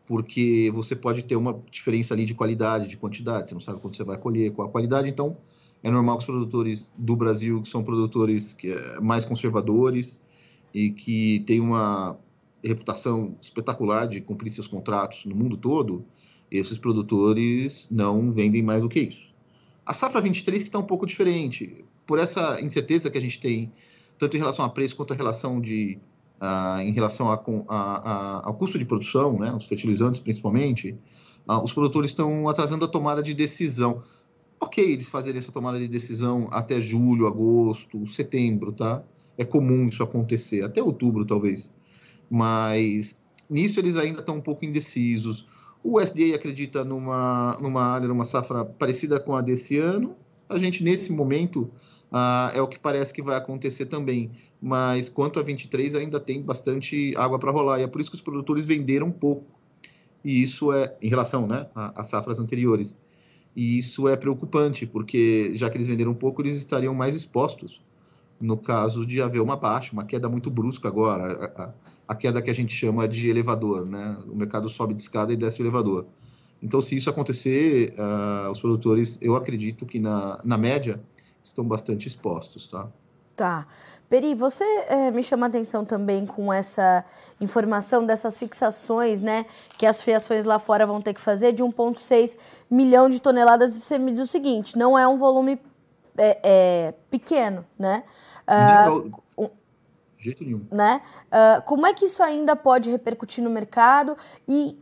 porque 0.05 0.69
você 0.73 0.95
pode 0.95 1.23
ter 1.23 1.37
uma 1.37 1.61
diferença 1.71 2.13
ali 2.13 2.25
de 2.25 2.33
qualidade, 2.33 2.89
de 2.89 2.97
quantidade, 2.97 3.49
você 3.49 3.53
não 3.55 3.61
sabe 3.61 3.79
quando 3.79 3.95
você 3.95 4.03
vai 4.03 4.17
colher, 4.17 4.51
qual 4.51 4.67
a 4.67 4.71
qualidade, 4.71 5.07
então 5.07 5.37
é 5.81 5.89
normal 5.89 6.17
que 6.17 6.23
os 6.23 6.25
produtores 6.25 6.91
do 6.97 7.15
Brasil, 7.15 7.61
que 7.61 7.69
são 7.69 7.83
produtores 7.83 8.51
que 8.53 8.71
é 8.71 8.99
mais 8.99 9.23
conservadores 9.23 10.21
e 10.73 10.89
que 10.89 11.39
têm 11.47 11.61
uma 11.61 12.17
reputação 12.63 13.35
espetacular 13.41 14.07
de 14.07 14.21
cumprir 14.21 14.49
seus 14.51 14.67
contratos 14.67 15.25
no 15.25 15.35
mundo 15.35 15.57
todo, 15.57 16.05
esses 16.51 16.77
produtores 16.77 17.87
não 17.89 18.31
vendem 18.31 18.61
mais 18.61 18.83
do 18.83 18.89
que 18.89 18.99
isso. 18.99 19.31
A 19.85 19.93
safra 19.93 20.21
23 20.21 20.63
que 20.63 20.69
está 20.69 20.77
um 20.77 20.83
pouco 20.83 21.05
diferente, 21.05 21.83
por 22.05 22.19
essa 22.19 22.59
incerteza 22.61 23.09
que 23.09 23.17
a 23.17 23.21
gente 23.21 23.39
tem, 23.39 23.71
tanto 24.19 24.35
em 24.35 24.39
relação 24.39 24.65
a 24.65 24.69
preço 24.69 24.95
quanto 24.95 25.13
a 25.13 25.15
relação 25.15 25.61
de, 25.61 25.97
uh, 26.41 26.81
em 26.81 26.91
relação 26.91 27.31
a, 27.31 27.35
a, 27.35 27.75
a, 27.75 28.47
ao 28.47 28.53
custo 28.53 28.77
de 28.77 28.85
produção, 28.85 29.39
né, 29.39 29.53
os 29.53 29.65
fertilizantes 29.65 30.19
principalmente, 30.19 30.95
uh, 31.47 31.63
os 31.63 31.71
produtores 31.71 32.11
estão 32.11 32.49
atrasando 32.49 32.85
a 32.85 32.87
tomada 32.87 33.23
de 33.23 33.33
decisão. 33.33 34.03
Ok, 34.59 34.83
eles 34.83 35.07
fazerem 35.07 35.39
essa 35.39 35.51
tomada 35.51 35.79
de 35.79 35.87
decisão 35.87 36.47
até 36.51 36.79
julho, 36.79 37.25
agosto, 37.25 38.05
setembro, 38.05 38.71
tá? 38.71 39.01
É 39.37 39.43
comum 39.43 39.87
isso 39.87 40.03
acontecer, 40.03 40.63
até 40.63 40.83
outubro 40.83 41.25
talvez. 41.25 41.73
Mas 42.29 43.17
nisso 43.49 43.79
eles 43.79 43.97
ainda 43.97 44.19
estão 44.19 44.35
um 44.35 44.41
pouco 44.41 44.63
indecisos. 44.63 45.47
O 45.83 45.99
SDA 45.99 46.35
acredita 46.35 46.83
numa, 46.83 47.57
numa 47.59 47.83
área, 47.83 48.07
numa 48.07 48.25
safra 48.25 48.63
parecida 48.63 49.19
com 49.19 49.35
a 49.35 49.41
desse 49.41 49.77
ano. 49.77 50.15
A 50.47 50.57
gente, 50.57 50.83
nesse 50.83 51.11
momento, 51.11 51.71
ah, 52.11 52.51
é 52.53 52.61
o 52.61 52.67
que 52.67 52.77
parece 52.77 53.13
que 53.13 53.21
vai 53.21 53.35
acontecer 53.37 53.87
também. 53.87 54.31
Mas 54.61 55.09
quanto 55.09 55.39
a 55.39 55.43
23, 55.43 55.95
ainda 55.95 56.19
tem 56.19 56.41
bastante 56.41 57.13
água 57.17 57.39
para 57.39 57.51
rolar. 57.51 57.79
E 57.79 57.83
é 57.83 57.87
por 57.87 57.99
isso 57.99 58.11
que 58.11 58.15
os 58.15 58.21
produtores 58.21 58.65
venderam 58.65 59.11
pouco. 59.11 59.45
E 60.23 60.43
isso 60.43 60.71
é, 60.71 60.95
em 61.01 61.09
relação 61.09 61.47
né, 61.47 61.67
às 61.73 62.07
safras 62.07 62.39
anteriores. 62.39 62.97
E 63.55 63.79
isso 63.79 64.07
é 64.07 64.15
preocupante, 64.15 64.85
porque 64.85 65.51
já 65.55 65.69
que 65.69 65.77
eles 65.77 65.87
venderam 65.87 66.13
pouco, 66.13 66.41
eles 66.41 66.55
estariam 66.55 66.93
mais 66.93 67.15
expostos 67.15 67.81
no 68.41 68.57
caso 68.57 69.05
de 69.05 69.21
haver 69.21 69.41
uma 69.41 69.55
baixa, 69.55 69.93
uma 69.93 70.03
queda 70.03 70.27
muito 70.27 70.49
brusca 70.49 70.87
agora. 70.87 71.51
A, 71.55 71.63
a, 71.63 71.73
a 72.11 72.15
queda 72.15 72.41
que 72.41 72.49
a 72.49 72.53
gente 72.53 72.73
chama 72.75 73.07
de 73.07 73.29
elevador, 73.29 73.85
né? 73.85 74.17
O 74.27 74.35
mercado 74.35 74.67
sobe 74.67 74.93
de 74.93 75.01
escada 75.01 75.31
e 75.31 75.37
desce 75.37 75.61
elevador. 75.61 76.05
Então, 76.61 76.81
se 76.81 76.93
isso 76.93 77.09
acontecer, 77.09 77.95
uh, 77.97 78.51
os 78.51 78.59
produtores, 78.59 79.17
eu 79.21 79.33
acredito 79.33 79.85
que 79.85 79.97
na, 79.97 80.37
na 80.43 80.57
média, 80.57 80.99
estão 81.41 81.63
bastante 81.63 82.09
expostos, 82.09 82.67
tá? 82.67 82.87
Tá. 83.33 83.65
Peri, 84.09 84.35
você 84.35 84.65
é, 84.89 85.09
me 85.09 85.23
chama 85.23 85.45
a 85.45 85.49
atenção 85.49 85.85
também 85.85 86.25
com 86.25 86.51
essa 86.51 87.05
informação 87.39 88.05
dessas 88.05 88.37
fixações, 88.37 89.21
né, 89.21 89.45
que 89.77 89.85
as 89.85 90.01
fiações 90.01 90.43
lá 90.43 90.59
fora 90.59 90.85
vão 90.85 91.01
ter 91.01 91.13
que 91.13 91.21
fazer 91.21 91.53
de 91.53 91.63
1,6 91.63 92.37
milhão 92.69 93.09
de 93.09 93.21
toneladas. 93.21 93.73
E 93.73 93.79
você 93.79 93.97
me 93.97 94.11
diz 94.11 94.19
o 94.19 94.27
seguinte: 94.27 94.77
não 94.77 94.99
é 94.99 95.07
um 95.07 95.17
volume 95.17 95.57
é, 96.17 96.39
é, 96.43 96.93
pequeno, 97.09 97.65
né? 97.79 98.03
Uh, 98.45 99.11
de 100.21 100.25
jeito 100.25 100.43
nenhum. 100.45 100.65
Né? 100.71 101.01
Uh, 101.27 101.61
como 101.63 101.87
é 101.87 101.93
que 101.93 102.05
isso 102.05 102.21
ainda 102.21 102.55
pode 102.55 102.89
repercutir 102.91 103.43
no 103.43 103.49
mercado 103.49 104.15
e 104.47 104.79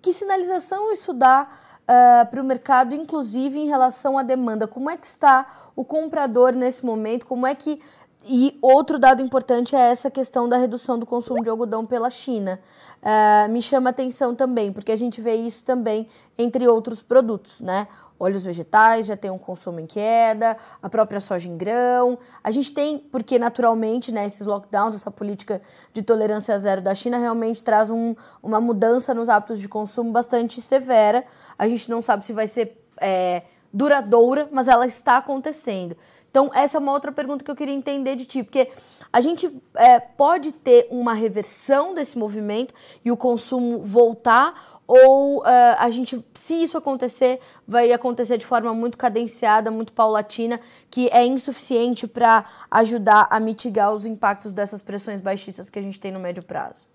que 0.00 0.12
sinalização 0.12 0.92
isso 0.92 1.12
dá 1.12 1.48
uh, 1.48 1.48
ah, 1.88 2.28
para 2.30 2.40
o 2.40 2.44
mercado, 2.44 2.94
inclusive 2.94 3.58
em 3.58 3.66
relação 3.66 4.18
à 4.18 4.22
demanda? 4.22 4.68
Como 4.68 4.90
é 4.90 4.96
que 4.96 5.06
está 5.06 5.70
o 5.74 5.84
comprador 5.84 6.54
nesse 6.54 6.84
momento? 6.84 7.26
Como 7.26 7.46
é 7.46 7.54
que 7.54 7.80
e 8.24 8.58
outro 8.62 8.98
dado 8.98 9.22
importante 9.22 9.74
é 9.74 9.90
essa 9.90 10.10
questão 10.10 10.48
da 10.48 10.56
redução 10.56 10.98
do 10.98 11.06
consumo 11.06 11.42
de 11.42 11.48
algodão 11.48 11.84
pela 11.84 12.10
China. 12.10 12.60
Uh, 13.02 13.50
me 13.50 13.60
chama 13.60 13.90
atenção 13.90 14.34
também, 14.34 14.72
porque 14.72 14.92
a 14.92 14.96
gente 14.96 15.20
vê 15.20 15.34
isso 15.34 15.64
também 15.64 16.08
entre 16.38 16.66
outros 16.68 17.02
produtos, 17.02 17.60
né? 17.60 17.88
óleos 18.22 18.44
vegetais 18.44 19.06
já 19.06 19.16
tem 19.16 19.32
um 19.32 19.38
consumo 19.38 19.80
em 19.80 19.86
queda, 19.86 20.56
a 20.80 20.88
própria 20.88 21.18
soja 21.18 21.48
em 21.48 21.56
grão. 21.56 22.16
A 22.42 22.52
gente 22.52 22.72
tem, 22.72 22.98
porque 22.98 23.36
naturalmente, 23.36 24.12
né, 24.12 24.24
esses 24.24 24.46
lockdowns, 24.46 24.94
essa 24.94 25.10
política 25.10 25.60
de 25.92 26.02
tolerância 26.02 26.56
zero 26.56 26.80
da 26.80 26.94
China 26.94 27.18
realmente 27.18 27.60
traz 27.62 27.90
um, 27.90 28.14
uma 28.40 28.60
mudança 28.60 29.12
nos 29.12 29.28
hábitos 29.28 29.58
de 29.58 29.68
consumo 29.68 30.12
bastante 30.12 30.60
severa. 30.60 31.24
A 31.58 31.66
gente 31.66 31.90
não 31.90 32.00
sabe 32.00 32.24
se 32.24 32.32
vai 32.32 32.46
ser 32.46 32.80
é, 33.00 33.42
duradoura, 33.72 34.48
mas 34.52 34.68
ela 34.68 34.86
está 34.86 35.16
acontecendo. 35.16 35.96
Então, 36.32 36.50
essa 36.54 36.78
é 36.78 36.80
uma 36.80 36.92
outra 36.92 37.12
pergunta 37.12 37.44
que 37.44 37.50
eu 37.50 37.54
queria 37.54 37.74
entender 37.74 38.16
de 38.16 38.24
ti, 38.24 38.42
porque 38.42 38.70
a 39.12 39.20
gente 39.20 39.54
é, 39.74 40.00
pode 40.00 40.50
ter 40.50 40.88
uma 40.90 41.12
reversão 41.12 41.92
desse 41.92 42.16
movimento 42.16 42.72
e 43.04 43.12
o 43.12 43.16
consumo 43.18 43.80
voltar, 43.80 44.80
ou 44.86 45.40
uh, 45.40 45.44
a 45.76 45.90
gente, 45.90 46.24
se 46.34 46.54
isso 46.54 46.78
acontecer, 46.78 47.38
vai 47.68 47.92
acontecer 47.92 48.38
de 48.38 48.46
forma 48.46 48.72
muito 48.72 48.96
cadenciada, 48.96 49.70
muito 49.70 49.92
paulatina, 49.92 50.58
que 50.90 51.08
é 51.08 51.22
insuficiente 51.22 52.06
para 52.06 52.46
ajudar 52.70 53.28
a 53.30 53.38
mitigar 53.38 53.92
os 53.92 54.06
impactos 54.06 54.54
dessas 54.54 54.80
pressões 54.80 55.20
baixistas 55.20 55.68
que 55.68 55.78
a 55.78 55.82
gente 55.82 56.00
tem 56.00 56.10
no 56.10 56.18
médio 56.18 56.42
prazo? 56.42 56.86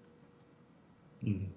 Uhum. 1.24 1.57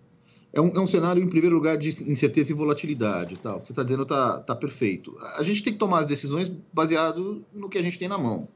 É 0.53 0.61
um, 0.61 0.69
é 0.69 0.81
um 0.81 0.87
cenário, 0.87 1.23
em 1.23 1.29
primeiro 1.29 1.55
lugar, 1.55 1.77
de 1.77 1.89
incerteza 2.11 2.51
e 2.51 2.55
volatilidade. 2.55 3.37
Tal. 3.37 3.59
O 3.59 3.61
que 3.61 3.69
você 3.69 3.73
está 3.73 3.83
dizendo 3.83 4.03
está 4.03 4.39
tá 4.39 4.55
perfeito. 4.55 5.17
A 5.37 5.43
gente 5.43 5.63
tem 5.63 5.73
que 5.73 5.79
tomar 5.79 6.01
as 6.01 6.07
decisões 6.07 6.51
baseado 6.73 7.45
no 7.53 7.69
que 7.69 7.79
a 7.79 7.83
gente 7.83 7.99
tem 7.99 8.09
na 8.09 8.19
mão. 8.19 8.49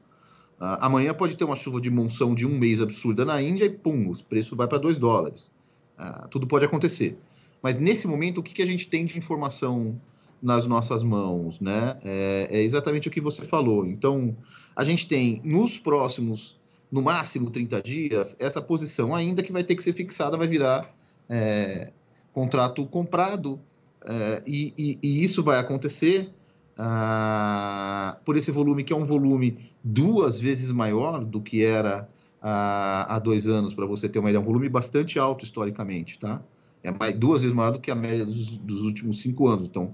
Uh, 0.59 0.79
amanhã 0.79 1.13
pode 1.13 1.35
ter 1.35 1.43
uma 1.43 1.55
chuva 1.55 1.81
de 1.81 1.89
monção 1.89 2.33
de 2.33 2.45
um 2.45 2.57
mês 2.57 2.81
absurda 2.81 3.25
na 3.25 3.41
Índia 3.41 3.65
e, 3.65 3.69
pum, 3.69 4.09
o 4.09 4.23
preço 4.23 4.55
vai 4.55 4.67
para 4.67 4.77
2 4.77 4.97
dólares. 4.97 5.51
Uh, 5.97 6.27
tudo 6.29 6.47
pode 6.47 6.65
acontecer. 6.65 7.17
Mas 7.61 7.77
nesse 7.77 8.07
momento, 8.07 8.39
o 8.39 8.43
que, 8.43 8.53
que 8.53 8.61
a 8.61 8.65
gente 8.65 8.87
tem 8.87 9.05
de 9.05 9.17
informação 9.17 9.99
nas 10.41 10.65
nossas 10.65 11.01
mãos, 11.01 11.59
né? 11.59 11.97
É, 12.03 12.47
é, 12.51 12.61
exatamente 12.61 13.07
o 13.07 13.11
que 13.11 13.19
você 13.19 13.43
falou. 13.43 13.85
Então, 13.85 14.35
a 14.75 14.83
gente 14.83 15.07
tem 15.07 15.41
nos 15.43 15.79
próximos, 15.79 16.55
no 16.91 17.01
máximo 17.01 17.49
30 17.49 17.81
dias, 17.81 18.35
essa 18.37 18.61
posição 18.61 19.15
ainda 19.15 19.41
que 19.41 19.51
vai 19.51 19.63
ter 19.63 19.75
que 19.75 19.83
ser 19.83 19.93
fixada, 19.93 20.37
vai 20.37 20.47
virar 20.47 20.94
é, 21.29 21.91
contrato 22.33 22.85
comprado, 22.85 23.59
é, 24.03 24.43
e, 24.45 24.73
e, 24.77 24.99
e, 25.01 25.23
isso 25.23 25.43
vai 25.43 25.57
acontecer 25.57 26.29
ah, 26.77 28.17
por 28.25 28.37
esse 28.37 28.51
volume 28.51 28.83
que 28.83 28.93
é 28.93 28.95
um 28.95 29.05
volume 29.05 29.71
duas 29.83 30.39
vezes 30.39 30.71
maior 30.71 31.23
do 31.23 31.41
que 31.41 31.63
era 31.63 32.09
ah, 32.41 33.15
há 33.15 33.19
dois 33.19 33.47
anos, 33.47 33.73
para 33.73 33.85
você 33.85 34.07
ter 34.07 34.19
uma 34.19 34.29
ideia, 34.29 34.41
um 34.41 34.45
volume 34.45 34.69
bastante 34.69 35.17
alto 35.17 35.43
historicamente, 35.43 36.19
tá? 36.19 36.41
é 36.85 36.91
mais, 36.91 37.17
duas 37.17 37.41
vezes 37.41 37.55
maior 37.55 37.71
do 37.71 37.79
que 37.79 37.89
a 37.89 37.95
média 37.95 38.25
dos, 38.25 38.57
dos 38.57 38.81
últimos 38.81 39.19
cinco 39.19 39.47
anos. 39.47 39.67
Então, 39.67 39.93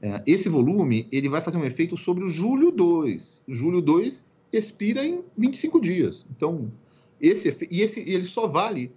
é, 0.00 0.22
esse 0.26 0.48
volume 0.48 1.06
ele 1.12 1.28
vai 1.28 1.40
fazer 1.40 1.58
um 1.58 1.64
efeito 1.64 1.96
sobre 1.96 2.24
o 2.24 2.28
julho 2.28 2.70
2. 2.70 3.42
O 3.46 3.54
julho 3.54 3.80
2 3.82 4.26
expira 4.52 5.04
em 5.04 5.22
25 5.36 5.80
dias. 5.80 6.26
Então, 6.34 6.72
esse 7.20 7.56
e 7.70 7.82
esse 7.82 8.00
ele 8.00 8.24
só 8.24 8.48
vale 8.48 8.92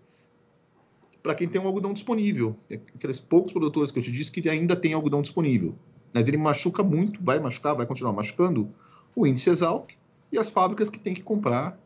para 1.26 1.34
quem 1.34 1.48
tem 1.48 1.60
um 1.60 1.66
algodão 1.66 1.92
disponível. 1.92 2.56
Aqueles 2.94 3.20
poucos 3.20 3.52
produtores 3.52 3.90
que 3.90 3.98
eu 3.98 4.04
te 4.04 4.12
disse 4.12 4.32
que 4.32 4.48
ainda 4.48 4.76
tem 4.76 4.94
algodão 4.94 5.24
disponível. 5.24 5.74
Mas 6.14 6.28
ele 6.28 6.38
machuca 6.38 6.84
muito, 6.84 7.20
vai 7.24 7.40
machucar, 7.40 7.76
vai 7.76 7.88
continuar 7.88 8.14
machucando 8.14 8.70
o 9.16 9.26
índice 9.26 9.50
Exalc 9.50 9.90
e 10.32 10.38
as 10.38 10.52
fábricas 10.52 10.88
que 10.88 11.00
têm 11.00 11.16
que 11.16 11.24
comprar 11.24 11.80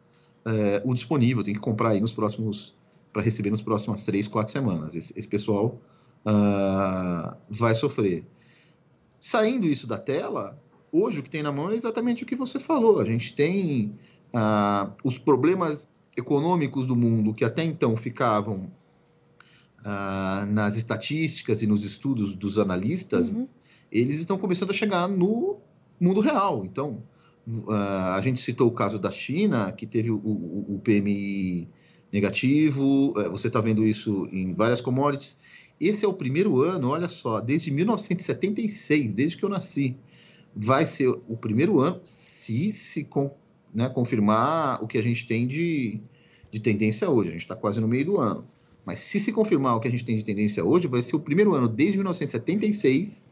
é, 0.46 0.82
o 0.84 0.94
disponível, 0.94 1.42
tem 1.42 1.54
que 1.54 1.60
comprar 1.62 1.92
aí 1.92 2.02
nos 2.02 2.12
próximos, 2.12 2.76
para 3.14 3.22
receber 3.22 3.50
nos 3.50 3.62
próximas 3.62 4.04
três, 4.04 4.28
quatro 4.28 4.52
semanas. 4.52 4.94
Esse, 4.94 5.18
esse 5.18 5.28
pessoal 5.28 5.80
uh, 6.26 7.34
vai 7.50 7.74
sofrer. 7.76 8.26
Saindo 9.22 9.68
isso 9.68 9.88
da 9.88 9.98
tela, 9.98 10.62
hoje 10.92 11.22
o 11.22 11.24
que 11.24 11.30
tem 11.30 11.44
na 11.44 11.52
mão 11.52 11.72
é 11.72 11.76
exatamente 11.76 12.24
o 12.24 12.26
que 12.26 12.36
você 12.36 12.60
falou. 12.60 13.00
A 13.00 13.06
gente 13.06 13.34
tem 13.34 13.96
uh, 14.34 14.92
os 15.02 15.18
problemas 15.18 15.88
econômicos 16.18 16.86
do 16.86 16.94
mundo 16.94 17.34
que 17.34 17.46
até 17.46 17.64
então 17.64 17.96
ficavam 17.96 18.70
uh, 19.80 20.46
nas 20.46 20.78
estatísticas 20.78 21.62
e 21.62 21.68
nos 21.68 21.84
estudos 21.84 22.36
dos 22.36 22.58
analistas, 22.58 23.30
uhum. 23.30 23.48
eles 23.92 24.20
estão 24.20 24.38
começando 24.38 24.72
a 24.72 24.74
chegar 24.74 25.08
no 25.08 25.60
mundo 26.00 26.20
real. 26.20 26.66
Então, 26.66 27.04
uh, 27.48 27.72
a 28.16 28.22
gente 28.22 28.42
citou 28.42 28.68
o 28.68 28.72
caso 28.72 28.98
da 28.98 29.12
China, 29.12 29.72
que 29.72 29.86
teve 29.86 30.12
o, 30.12 30.18
o, 30.18 30.76
o 30.76 30.82
PMI 30.84 31.68
negativo, 32.12 33.12
uh, 33.12 33.30
você 33.30 33.48
está 33.48 33.62
vendo 33.62 33.86
isso 33.86 34.28
em 34.32 34.54
várias 34.54 34.82
commodities. 34.82 35.40
Esse 35.80 36.04
é 36.04 36.08
o 36.08 36.14
primeiro 36.14 36.62
ano, 36.62 36.90
olha 36.90 37.08
só, 37.08 37.40
desde 37.40 37.72
1976, 37.72 39.14
desde 39.14 39.38
que 39.38 39.46
eu 39.46 39.50
nasci, 39.50 39.96
vai 40.54 40.86
ser 40.86 41.08
o 41.08 41.38
primeiro 41.38 41.80
ano, 41.80 42.02
se 42.04 42.72
se 42.72 43.08
né, 43.74 43.88
confirmar 43.88 44.84
o 44.84 44.88
que 44.88 44.98
a 44.98 45.02
gente 45.02 45.26
tem 45.26 45.48
de, 45.48 46.02
de 46.52 46.60
tendência 46.60 47.10
hoje. 47.10 47.30
A 47.30 47.32
gente 47.32 47.42
está 47.42 47.56
quase 47.56 47.80
no 47.80 47.88
meio 47.88 48.06
do 48.06 48.18
ano. 48.18 48.46
Mas 48.90 49.02
se 49.02 49.20
se 49.20 49.32
confirmar 49.32 49.76
o 49.76 49.80
que 49.80 49.88
a 49.88 49.92
gente 49.92 50.04
tem 50.04 50.18
de 50.18 50.24
tendência 50.24 50.66
hoje, 50.66 50.88
vai 50.88 51.00
ser 51.04 51.16
o 51.16 51.20
primeiro 51.20 51.54
ano 51.54 51.68
desde 51.68 51.96
1976 51.96 53.24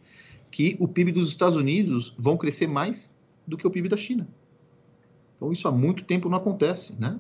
que 0.52 0.78
o 0.80 0.88
PIB 0.88 1.12
dos 1.12 1.30
Estados 1.30 1.58
Unidos 1.58 2.14
vão 2.16 2.38
crescer 2.38 2.68
mais 2.68 3.12
do 3.48 3.58
que 3.58 3.66
o 3.66 3.72
PIB 3.72 3.90
da 3.90 3.98
China. 3.98 4.28
Então 5.36 5.52
isso 5.52 5.68
há 5.68 5.72
muito 5.72 6.04
tempo 6.04 6.30
não 6.30 6.38
acontece, 6.38 6.96
né? 7.00 7.20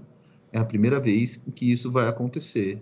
É 0.53 0.59
a 0.59 0.63
primeira 0.63 0.99
vez 0.99 1.37
que 1.55 1.71
isso 1.71 1.91
vai 1.91 2.07
acontecer. 2.07 2.79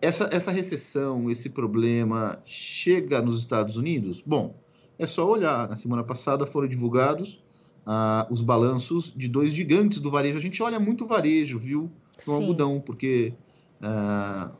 Essa, 0.00 0.30
essa 0.32 0.50
recessão, 0.50 1.30
esse 1.30 1.50
problema 1.50 2.40
chega 2.46 3.20
nos 3.20 3.40
Estados 3.40 3.76
Unidos? 3.76 4.22
Bom, 4.24 4.54
é 4.98 5.06
só 5.06 5.30
olhar. 5.30 5.68
Na 5.68 5.76
semana 5.76 6.02
passada 6.02 6.46
foram 6.46 6.66
divulgados 6.66 7.42
ah, 7.84 8.26
os 8.30 8.40
balanços 8.40 9.12
de 9.14 9.28
dois 9.28 9.52
gigantes 9.52 10.00
do 10.00 10.10
varejo. 10.10 10.38
A 10.38 10.40
gente 10.40 10.62
olha 10.62 10.80
muito 10.80 11.04
varejo, 11.04 11.58
viu? 11.58 11.90
No 12.26 12.36
Sim. 12.36 12.40
algodão, 12.40 12.80
porque 12.80 13.34
ah, 13.82 14.50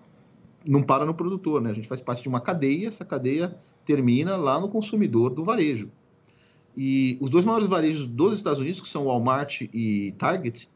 não 0.69 0.83
para 0.83 1.07
no 1.07 1.15
produtor, 1.15 1.63
né? 1.63 1.71
A 1.71 1.73
gente 1.73 1.89
faz 1.89 2.03
parte 2.03 2.23
de 2.23 2.29
uma 2.29 2.43
cadeia, 2.43 2.89
essa 2.89 3.03
cadeia 3.03 3.57
termina 3.87 4.37
lá 4.37 4.61
no 4.61 4.69
consumidor 4.69 5.31
do 5.31 5.43
varejo. 5.43 5.91
E 6.77 7.17
os 7.23 7.31
dois 7.31 7.43
maiores 7.43 7.67
varejos 7.67 8.07
dos 8.07 8.35
Estados 8.35 8.61
Unidos, 8.61 8.79
que 8.79 8.87
são 8.87 9.07
Walmart 9.07 9.63
e 9.73 10.15
Target, 10.19 10.69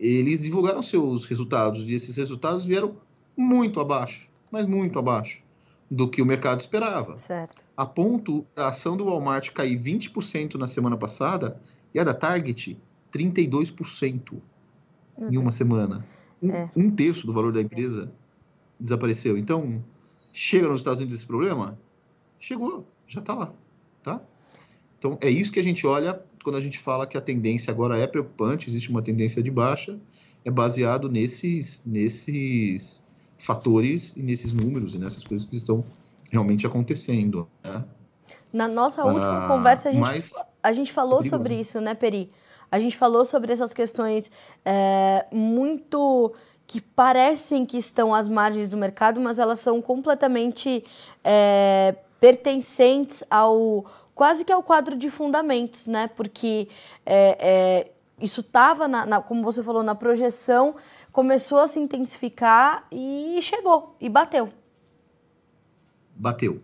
eles 0.00 0.42
divulgaram 0.42 0.82
seus 0.82 1.24
resultados 1.24 1.88
e 1.88 1.94
esses 1.94 2.16
resultados 2.16 2.64
vieram 2.64 2.96
muito 3.36 3.78
abaixo, 3.78 4.28
mas 4.50 4.66
muito 4.66 4.98
abaixo 4.98 5.40
do 5.88 6.08
que 6.08 6.20
o 6.20 6.26
mercado 6.26 6.58
esperava. 6.58 7.16
Certo. 7.16 7.64
A 7.76 7.86
ponto 7.86 8.44
da 8.52 8.70
ação 8.70 8.96
do 8.96 9.04
Walmart 9.04 9.52
cair 9.52 9.78
20% 9.80 10.56
na 10.56 10.66
semana 10.66 10.96
passada 10.96 11.60
e 11.94 12.00
a 12.00 12.04
da 12.04 12.12
Target 12.12 12.76
32% 13.14 14.32
Meu 15.16 15.30
em 15.30 15.36
uma 15.36 15.42
Deus. 15.44 15.54
semana. 15.54 16.04
Um, 16.42 16.50
é. 16.50 16.68
um 16.76 16.90
terço 16.90 17.28
do 17.28 17.32
valor 17.32 17.52
da 17.52 17.62
empresa 17.62 18.12
desapareceu. 18.78 19.36
Então, 19.36 19.82
chega 20.32 20.68
nos 20.68 20.80
Estados 20.80 21.00
Unidos 21.00 21.18
esse 21.18 21.26
problema? 21.26 21.78
Chegou, 22.38 22.86
já 23.06 23.20
está 23.20 23.34
lá, 23.34 23.52
tá? 24.02 24.20
Então, 24.98 25.18
é 25.20 25.30
isso 25.30 25.52
que 25.52 25.60
a 25.60 25.64
gente 25.64 25.86
olha 25.86 26.22
quando 26.46 26.56
a 26.56 26.60
gente 26.60 26.78
fala 26.78 27.08
que 27.08 27.18
a 27.18 27.20
tendência 27.20 27.72
agora 27.72 27.98
é 27.98 28.06
preocupante, 28.06 28.68
existe 28.68 28.88
uma 28.88 29.02
tendência 29.02 29.42
de 29.42 29.50
baixa, 29.50 29.98
é 30.44 30.50
baseado 30.50 31.08
nesses, 31.08 31.82
nesses 31.84 33.02
fatores 33.36 34.14
e 34.16 34.22
nesses 34.22 34.52
números 34.52 34.94
e 34.94 34.98
nessas 34.98 35.24
coisas 35.24 35.44
que 35.44 35.56
estão 35.56 35.84
realmente 36.30 36.64
acontecendo, 36.64 37.48
né? 37.64 37.84
Na 38.52 38.68
nossa 38.68 39.04
última 39.04 39.44
ah, 39.44 39.48
conversa, 39.48 39.88
a 39.88 39.92
gente, 39.92 40.30
a 40.62 40.72
gente 40.72 40.92
falou 40.92 41.18
é 41.18 41.28
sobre 41.28 41.58
isso, 41.58 41.80
né, 41.80 41.94
Peri? 41.94 42.30
A 42.70 42.78
gente 42.78 42.96
falou 42.96 43.24
sobre 43.24 43.52
essas 43.52 43.74
questões 43.74 44.30
é, 44.64 45.26
muito 45.32 46.32
que 46.66 46.80
parecem 46.80 47.64
que 47.64 47.76
estão 47.76 48.14
às 48.14 48.28
margens 48.28 48.68
do 48.68 48.76
mercado, 48.76 49.20
mas 49.20 49.38
elas 49.38 49.60
são 49.60 49.80
completamente 49.80 50.84
é, 51.22 51.94
pertencentes 52.18 53.22
ao 53.30 53.86
quase 54.14 54.44
que 54.44 54.52
ao 54.52 54.62
quadro 54.62 54.96
de 54.96 55.10
fundamentos, 55.10 55.86
né? 55.86 56.08
Porque 56.08 56.68
é, 57.04 57.36
é, 57.38 57.90
isso 58.20 58.40
estava, 58.40 58.88
como 59.22 59.42
você 59.42 59.62
falou, 59.62 59.82
na 59.82 59.94
projeção, 59.94 60.74
começou 61.12 61.58
a 61.58 61.68
se 61.68 61.78
intensificar 61.78 62.86
e 62.90 63.38
chegou 63.42 63.94
e 64.00 64.08
bateu. 64.08 64.48
Bateu. 66.16 66.62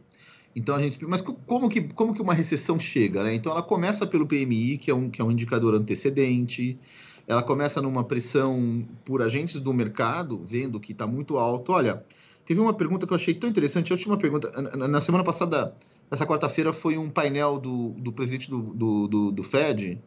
Então 0.55 0.75
a 0.75 0.83
gente, 0.83 1.05
mas 1.07 1.21
como 1.21 1.69
que, 1.69 1.81
como 1.81 2.13
que 2.15 2.21
uma 2.21 2.35
recessão 2.35 2.79
chega, 2.79 3.23
né? 3.23 3.35
Então 3.35 3.53
ela 3.53 3.63
começa 3.63 4.07
pelo 4.07 4.27
PMI, 4.27 4.79
que 4.79 4.91
é 4.91 4.95
um, 4.95 5.11
que 5.11 5.21
é 5.21 5.25
um 5.25 5.31
indicador 5.31 5.75
antecedente 5.75 6.79
ela 7.27 7.43
começa 7.43 7.81
numa 7.81 8.05
pressão 8.05 8.87
por 9.05 9.23
agentes 9.23 9.61
do 9.61 9.73
mercado, 9.73 10.45
vendo 10.45 10.81
que 10.81 10.93
está 10.93 11.07
muito 11.07 11.39
alto. 11.39 11.73
Olha, 11.73 12.05
teve 12.45 12.61
uma 12.61 12.75
pergunta 12.75 13.07
que 13.07 13.13
eu 13.13 13.17
achei 13.17 13.35
tão 13.35 13.49
interessante. 13.49 13.93
A 13.93 13.95
última 13.95 14.17
pergunta, 14.17 14.51
na 14.77 15.01
semana 15.01 15.23
passada, 15.23 15.75
essa 16.11 16.27
quarta-feira, 16.27 16.73
foi 16.73 16.99
um 16.99 17.09
painel 17.09 17.59
do, 17.59 17.91
do 17.91 18.13
presidente 18.13 18.51
do, 18.51 18.61
do, 18.61 19.09
do, 19.09 19.33
do 19.33 19.43
Fed 19.45 20.01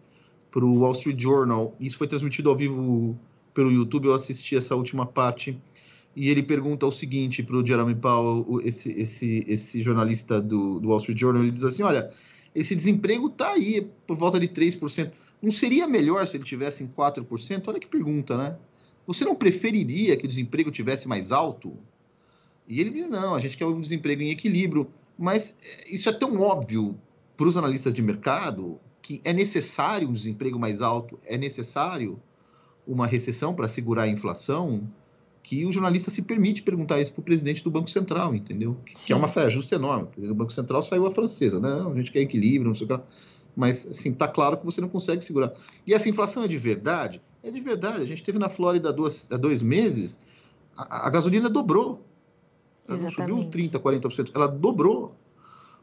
para 0.51 0.65
o 0.65 0.79
Wall 0.79 0.91
Street 0.91 1.19
Journal. 1.19 1.75
Isso 1.79 1.97
foi 1.97 2.07
transmitido 2.07 2.49
ao 2.49 2.55
vivo 2.55 3.17
pelo 3.53 3.71
YouTube. 3.71 4.07
Eu 4.07 4.13
assisti 4.13 4.55
essa 4.55 4.75
última 4.75 5.05
parte. 5.05 5.57
E 6.15 6.29
ele 6.29 6.41
pergunta 6.41 6.85
o 6.85 6.91
seguinte 6.91 7.43
para 7.43 7.57
o 7.57 7.65
Jeremy 7.65 7.95
Powell, 7.95 8.61
esse, 8.63 8.89
esse, 8.91 9.43
esse 9.47 9.81
jornalista 9.81 10.39
do, 10.39 10.79
do 10.79 10.89
Wall 10.89 10.99
Street 10.99 11.19
Journal. 11.19 11.43
Ele 11.43 11.51
diz 11.51 11.63
assim: 11.63 11.83
Olha, 11.83 12.09
esse 12.53 12.73
desemprego 12.73 13.27
está 13.27 13.51
aí 13.51 13.85
por 14.07 14.15
volta 14.15 14.39
de 14.39 14.47
3%. 14.47 15.11
Não 15.45 15.51
seria 15.51 15.87
melhor 15.87 16.25
se 16.25 16.35
ele 16.35 16.43
tivesse 16.43 16.83
em 16.83 16.87
4%? 16.87 17.67
Olha 17.67 17.79
que 17.79 17.85
pergunta, 17.85 18.35
né? 18.35 18.57
Você 19.05 19.23
não 19.23 19.35
preferiria 19.35 20.17
que 20.17 20.25
o 20.25 20.27
desemprego 20.27 20.71
tivesse 20.71 21.07
mais 21.07 21.31
alto? 21.31 21.77
E 22.67 22.81
ele 22.81 22.89
diz: 22.89 23.07
não, 23.07 23.35
a 23.35 23.39
gente 23.39 23.55
quer 23.55 23.65
o 23.65 23.79
desemprego 23.79 24.23
em 24.23 24.31
equilíbrio. 24.31 24.89
Mas 25.15 25.55
eh, 25.61 25.93
isso 25.93 26.09
é 26.09 26.13
tão 26.13 26.41
óbvio 26.41 26.99
para 27.37 27.47
os 27.47 27.55
analistas 27.55 27.93
de 27.93 28.01
mercado 28.01 28.79
que 29.03 29.21
é 29.23 29.31
necessário 29.31 30.09
um 30.09 30.13
desemprego 30.13 30.57
mais 30.57 30.81
alto, 30.81 31.19
é 31.23 31.37
necessário 31.37 32.19
uma 32.87 33.05
recessão 33.05 33.53
para 33.53 33.69
segurar 33.69 34.03
a 34.03 34.07
inflação, 34.07 34.89
que 35.43 35.63
o 35.63 35.71
jornalista 35.71 36.09
se 36.09 36.23
permite 36.23 36.63
perguntar 36.63 36.99
isso 36.99 37.13
para 37.13 37.21
o 37.21 37.23
presidente 37.23 37.63
do 37.63 37.69
Banco 37.69 37.87
Central, 37.87 38.33
entendeu? 38.33 38.75
Sim. 38.95 39.05
Que 39.05 39.13
é 39.13 39.15
uma 39.15 39.27
saia 39.27 39.47
justa 39.47 39.75
enorme. 39.75 40.07
O 40.17 40.33
Banco 40.33 40.51
Central 40.51 40.81
saiu 40.81 41.05
a 41.05 41.11
francesa, 41.11 41.59
não, 41.59 41.91
a 41.91 41.95
gente 41.95 42.11
quer 42.11 42.21
equilíbrio, 42.21 42.67
não 42.67 42.73
sei 42.73 42.85
o 42.85 42.87
que 42.87 43.03
mas 43.55 43.87
assim, 43.87 44.13
tá 44.13 44.27
claro 44.27 44.57
que 44.57 44.65
você 44.65 44.81
não 44.81 44.89
consegue 44.89 45.23
segurar. 45.23 45.53
E 45.85 45.93
essa 45.93 46.09
inflação 46.09 46.43
é 46.43 46.47
de 46.47 46.57
verdade? 46.57 47.21
É 47.41 47.49
de 47.49 47.59
verdade. 47.59 48.01
A 48.01 48.05
gente 48.05 48.23
teve 48.23 48.37
na 48.37 48.49
Flórida 48.49 48.91
duas, 48.91 49.31
há 49.31 49.37
dois 49.37 49.61
meses, 49.61 50.19
a, 50.75 51.07
a 51.07 51.09
gasolina 51.09 51.49
dobrou. 51.49 52.03
Ela 52.87 52.99
não 52.99 53.09
subiu 53.09 53.37
30%, 53.37 53.79
40%, 53.79 54.31
ela 54.33 54.47
dobrou. 54.47 55.15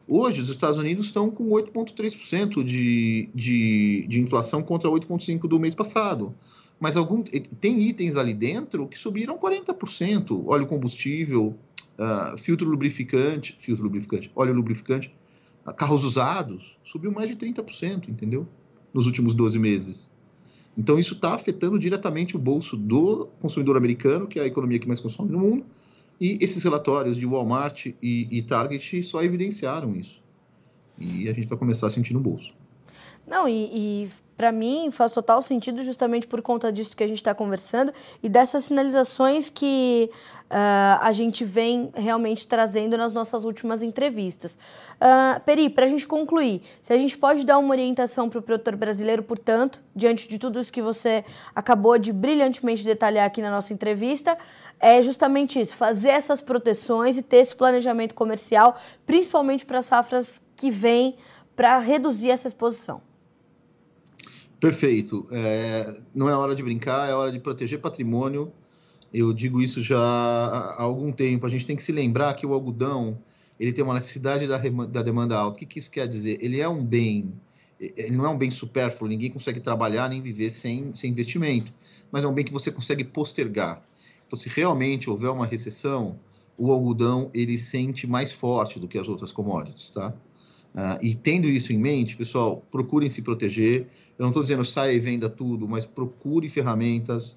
Hoje, 0.07 0.41
os 0.41 0.49
Estados 0.49 0.77
Unidos 0.77 1.05
estão 1.05 1.29
com 1.29 1.49
8,3% 1.49 2.63
de, 2.63 3.29
de, 3.33 4.05
de 4.07 4.19
inflação 4.19 4.61
contra 4.61 4.89
8,5% 4.89 5.47
do 5.47 5.59
mês 5.59 5.73
passado. 5.73 6.33
Mas 6.79 6.97
algum, 6.97 7.23
tem 7.23 7.79
itens 7.81 8.17
ali 8.17 8.33
dentro 8.33 8.87
que 8.87 8.97
subiram 8.97 9.37
40%. 9.37 10.43
Óleo 10.45 10.67
combustível, 10.67 11.55
uh, 11.97 12.37
filtro 12.37 12.67
lubrificante, 12.67 13.55
filtro 13.59 13.83
lubrificante, 13.85 14.31
óleo 14.35 14.53
lubrificante, 14.53 15.13
carros 15.71 16.03
usados, 16.03 16.77
subiu 16.83 17.11
mais 17.11 17.29
de 17.29 17.35
30%, 17.35 18.09
entendeu? 18.09 18.47
Nos 18.93 19.05
últimos 19.05 19.33
12 19.33 19.57
meses. 19.59 20.11
Então, 20.77 20.97
isso 20.97 21.13
está 21.13 21.33
afetando 21.33 21.79
diretamente 21.79 22.35
o 22.35 22.39
bolso 22.39 22.75
do 22.75 23.27
consumidor 23.39 23.77
americano, 23.77 24.27
que 24.27 24.39
é 24.39 24.43
a 24.43 24.45
economia 24.47 24.79
que 24.79 24.87
mais 24.87 24.99
consome 24.99 25.31
no 25.31 25.39
mundo, 25.39 25.65
e 26.19 26.37
esses 26.41 26.63
relatórios 26.63 27.17
de 27.17 27.25
Walmart 27.25 27.87
e, 28.01 28.27
e 28.31 28.41
Target 28.41 29.03
só 29.03 29.23
evidenciaram 29.23 29.95
isso. 29.95 30.21
E 30.99 31.27
a 31.29 31.33
gente 31.33 31.47
vai 31.47 31.57
começar 31.57 31.87
a 31.87 31.89
sentir 31.89 32.13
no 32.13 32.19
bolso. 32.19 32.55
Não, 33.27 33.47
e, 33.47 34.05
e 34.05 34.09
para 34.35 34.51
mim 34.51 34.89
faz 34.91 35.11
total 35.11 35.41
sentido 35.41 35.83
justamente 35.83 36.27
por 36.27 36.41
conta 36.41 36.71
disso 36.71 36.95
que 36.95 37.03
a 37.03 37.07
gente 37.07 37.17
está 37.17 37.33
conversando 37.33 37.93
e 38.21 38.27
dessas 38.27 38.65
sinalizações 38.65 39.49
que 39.49 40.09
uh, 40.45 40.99
a 41.01 41.11
gente 41.11 41.45
vem 41.45 41.91
realmente 41.93 42.47
trazendo 42.47 42.97
nas 42.97 43.13
nossas 43.13 43.43
últimas 43.43 43.83
entrevistas. 43.83 44.57
Uh, 44.95 45.39
Peri, 45.41 45.69
para 45.69 45.85
a 45.85 45.87
gente 45.87 46.07
concluir, 46.07 46.61
se 46.81 46.93
a 46.93 46.97
gente 46.97 47.17
pode 47.17 47.45
dar 47.45 47.57
uma 47.57 47.71
orientação 47.71 48.29
para 48.29 48.39
o 48.39 48.41
produtor 48.41 48.75
brasileiro, 48.75 49.23
portanto, 49.23 49.81
diante 49.95 50.27
de 50.27 50.39
tudo 50.39 50.59
isso 50.59 50.71
que 50.71 50.81
você 50.81 51.23
acabou 51.55 51.97
de 51.97 52.11
brilhantemente 52.11 52.83
detalhar 52.83 53.25
aqui 53.25 53.41
na 53.41 53.51
nossa 53.51 53.73
entrevista, 53.73 54.37
é 54.79 55.01
justamente 55.01 55.59
isso, 55.59 55.75
fazer 55.75 56.09
essas 56.09 56.41
proteções 56.41 57.17
e 57.17 57.21
ter 57.21 57.37
esse 57.37 57.55
planejamento 57.55 58.13
comercial, 58.13 58.77
principalmente 59.05 59.65
para 59.65 59.81
safras 59.81 60.43
que 60.55 60.69
vêm 60.69 61.15
para 61.55 61.77
reduzir 61.79 62.31
essa 62.31 62.47
exposição. 62.47 63.12
Perfeito. 64.63 65.27
É, 65.29 65.99
não 66.15 66.29
é 66.29 66.33
hora 66.37 66.55
de 66.55 66.63
brincar, 66.63 67.09
é 67.09 67.13
hora 67.13 67.29
de 67.29 67.37
proteger 67.37 67.81
patrimônio. 67.81 68.49
Eu 69.13 69.33
digo 69.33 69.61
isso 69.61 69.81
já 69.81 69.99
há 69.99 70.81
algum 70.81 71.11
tempo. 71.11 71.45
A 71.45 71.49
gente 71.49 71.65
tem 71.65 71.75
que 71.75 71.83
se 71.83 71.91
lembrar 71.91 72.33
que 72.35 72.45
o 72.45 72.53
algodão 72.53 73.19
ele 73.59 73.73
tem 73.73 73.83
uma 73.83 73.95
necessidade 73.95 74.47
da, 74.47 74.57
da 74.57 75.01
demanda 75.01 75.37
alta. 75.37 75.57
O 75.57 75.59
que, 75.59 75.65
que 75.65 75.79
isso 75.79 75.91
quer 75.91 76.07
dizer? 76.07 76.37
Ele 76.41 76.61
é 76.61 76.69
um 76.69 76.81
bem, 76.81 77.33
ele 77.77 78.15
não 78.15 78.25
é 78.25 78.29
um 78.29 78.37
bem 78.37 78.49
supérfluo. 78.49 79.09
Ninguém 79.09 79.29
consegue 79.29 79.59
trabalhar 79.59 80.07
nem 80.07 80.21
viver 80.21 80.49
sem, 80.49 80.93
sem 80.93 81.11
investimento. 81.11 81.73
Mas 82.09 82.23
é 82.23 82.27
um 82.29 82.33
bem 82.33 82.45
que 82.45 82.53
você 82.53 82.71
consegue 82.71 83.03
postergar. 83.03 83.85
Então, 84.25 84.39
se 84.39 84.47
realmente 84.47 85.09
houver 85.09 85.29
uma 85.29 85.45
recessão, 85.45 86.17
o 86.57 86.71
algodão 86.71 87.29
ele 87.33 87.57
sente 87.57 88.07
mais 88.07 88.31
forte 88.31 88.79
do 88.79 88.87
que 88.87 88.97
as 88.97 89.09
outras 89.09 89.33
commodities, 89.33 89.89
tá? 89.89 90.13
Uh, 90.73 90.97
e 91.01 91.13
tendo 91.13 91.47
isso 91.47 91.73
em 91.73 91.77
mente, 91.77 92.15
pessoal, 92.15 92.63
procurem 92.71 93.09
se 93.09 93.21
proteger. 93.21 93.87
Eu 94.23 94.27
não 94.27 94.29
estou 94.29 94.43
dizendo 94.43 94.63
saia 94.63 94.93
e 94.93 95.01
venda 95.01 95.29
tudo, 95.29 95.67
mas 95.67 95.85
procure 95.85 96.47
ferramentas 96.47 97.35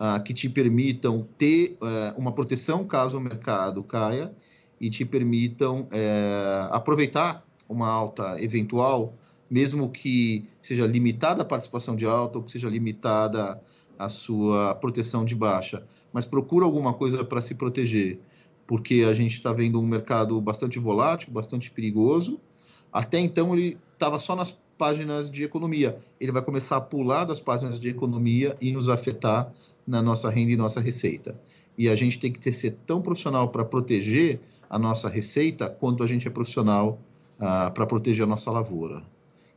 uh, 0.00 0.22
que 0.24 0.32
te 0.32 0.48
permitam 0.48 1.28
ter 1.36 1.76
uh, 1.78 2.18
uma 2.18 2.32
proteção 2.32 2.86
caso 2.86 3.18
o 3.18 3.20
mercado 3.20 3.82
caia 3.82 4.34
e 4.80 4.88
te 4.88 5.04
permitam 5.04 5.82
uh, 5.82 6.72
aproveitar 6.72 7.46
uma 7.68 7.86
alta 7.86 8.42
eventual, 8.42 9.12
mesmo 9.50 9.90
que 9.90 10.48
seja 10.62 10.86
limitada 10.86 11.42
a 11.42 11.44
participação 11.44 11.94
de 11.94 12.06
alta 12.06 12.38
ou 12.38 12.44
que 12.44 12.50
seja 12.50 12.70
limitada 12.70 13.60
a 13.98 14.08
sua 14.08 14.74
proteção 14.76 15.26
de 15.26 15.34
baixa. 15.34 15.86
Mas 16.14 16.24
procura 16.24 16.64
alguma 16.64 16.94
coisa 16.94 17.22
para 17.22 17.42
se 17.42 17.54
proteger, 17.56 18.18
porque 18.66 19.04
a 19.06 19.12
gente 19.12 19.34
está 19.34 19.52
vendo 19.52 19.78
um 19.78 19.86
mercado 19.86 20.40
bastante 20.40 20.78
volátil, 20.78 21.30
bastante 21.30 21.70
perigoso 21.70 22.40
até 22.92 23.18
então 23.18 23.56
ele 23.56 23.78
estava 23.94 24.18
só 24.18 24.36
nas 24.36 24.50
páginas 24.82 25.30
de 25.30 25.44
economia. 25.44 25.96
Ele 26.20 26.32
vai 26.32 26.42
começar 26.42 26.76
a 26.76 26.80
pular 26.80 27.24
das 27.24 27.38
páginas 27.38 27.78
de 27.78 27.88
economia 27.88 28.56
e 28.60 28.72
nos 28.72 28.88
afetar 28.88 29.52
na 29.86 30.02
nossa 30.02 30.28
renda 30.28 30.50
e 30.50 30.56
nossa 30.56 30.80
receita. 30.80 31.40
E 31.78 31.88
a 31.88 31.94
gente 31.94 32.18
tem 32.18 32.32
que 32.32 32.40
ter, 32.40 32.50
ser 32.50 32.72
tão 32.84 33.00
profissional 33.00 33.48
para 33.48 33.64
proteger 33.64 34.40
a 34.68 34.80
nossa 34.80 35.08
receita 35.08 35.70
quanto 35.70 36.02
a 36.02 36.06
gente 36.08 36.26
é 36.26 36.30
profissional 36.32 36.98
ah, 37.38 37.70
para 37.70 37.86
proteger 37.86 38.24
a 38.24 38.26
nossa 38.26 38.50
lavoura. 38.50 39.04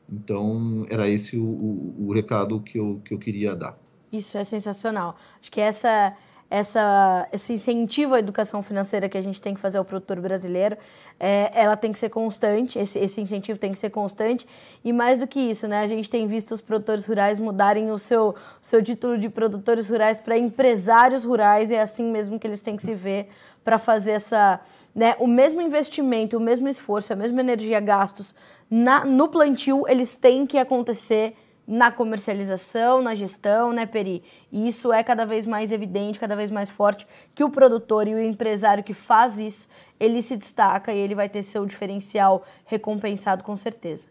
Então, 0.07 0.85
era 0.91 1.09
esse 1.09 1.35
o, 1.35 1.43
o, 1.43 2.05
o 2.07 2.13
recado 2.13 2.59
que 2.59 2.77
eu, 2.77 3.01
que 3.03 3.11
eu 3.11 3.17
queria 3.17 3.55
dar. 3.55 3.75
Isso 4.13 4.37
é 4.37 4.43
sensacional. 4.43 5.15
Acho 5.41 5.51
que 5.51 5.59
essa 5.59 6.15
essa, 6.49 7.27
esse 7.33 7.53
incentivo 7.53 8.13
à 8.13 8.19
educação 8.19 8.61
financeira 8.61 9.09
que 9.09 9.17
a 9.17 9.21
gente 9.21 9.41
tem 9.41 9.53
que 9.53 9.59
fazer 9.59 9.77
ao 9.77 9.85
produtor 9.85 10.19
brasileiro, 10.19 10.77
é, 11.19 11.51
ela 11.53 11.75
tem 11.75 11.91
que 11.91 11.99
ser 11.99 12.09
constante, 12.09 12.77
esse, 12.77 12.99
esse 12.99 13.19
incentivo 13.19 13.57
tem 13.57 13.71
que 13.71 13.79
ser 13.79 13.89
constante, 13.89 14.47
e 14.83 14.93
mais 14.93 15.19
do 15.19 15.27
que 15.27 15.39
isso, 15.39 15.67
né, 15.67 15.81
a 15.81 15.87
gente 15.87 16.09
tem 16.09 16.27
visto 16.27 16.53
os 16.53 16.61
produtores 16.61 17.05
rurais 17.05 17.39
mudarem 17.39 17.91
o 17.91 17.97
seu, 17.97 18.29
o 18.29 18.35
seu 18.61 18.83
título 18.83 19.17
de 19.17 19.29
produtores 19.29 19.89
rurais 19.89 20.19
para 20.19 20.37
empresários 20.37 21.23
rurais, 21.23 21.71
é 21.71 21.81
assim 21.81 22.11
mesmo 22.11 22.39
que 22.39 22.45
eles 22.45 22.61
têm 22.61 22.75
que 22.75 22.83
se 22.83 22.93
ver 22.93 23.29
para 23.63 23.79
fazer 23.79 24.11
essa, 24.11 24.59
né, 24.93 25.15
o 25.19 25.25
mesmo 25.25 25.61
investimento, 25.61 26.37
o 26.37 26.39
mesmo 26.39 26.69
esforço, 26.69 27.11
a 27.11 27.15
mesma 27.15 27.41
energia 27.41 27.79
gastos 27.79 28.35
na, 28.69 29.05
no 29.05 29.27
plantio, 29.27 29.87
eles 29.87 30.15
têm 30.15 30.45
que 30.45 30.57
acontecer 30.57 31.35
na 31.67 31.91
comercialização, 31.91 33.01
na 33.01 33.15
gestão, 33.15 33.73
né, 33.73 33.85
Peri? 33.85 34.23
E 34.51 34.67
isso 34.67 34.93
é 34.93 35.03
cada 35.03 35.25
vez 35.25 35.45
mais 35.45 35.71
evidente, 35.71 36.19
cada 36.19 36.35
vez 36.35 36.51
mais 36.51 36.69
forte, 36.69 37.07
que 37.33 37.43
o 37.43 37.49
produtor 37.49 38.07
e 38.07 38.13
o 38.13 38.19
empresário 38.19 38.83
que 38.83 38.93
faz 38.93 39.39
isso, 39.39 39.67
ele 39.99 40.21
se 40.21 40.35
destaca 40.35 40.93
e 40.93 40.97
ele 40.97 41.15
vai 41.15 41.27
ter 41.27 41.41
seu 41.41 41.65
diferencial 41.65 42.45
recompensado 42.65 43.43
com 43.43 43.55
certeza. 43.55 44.07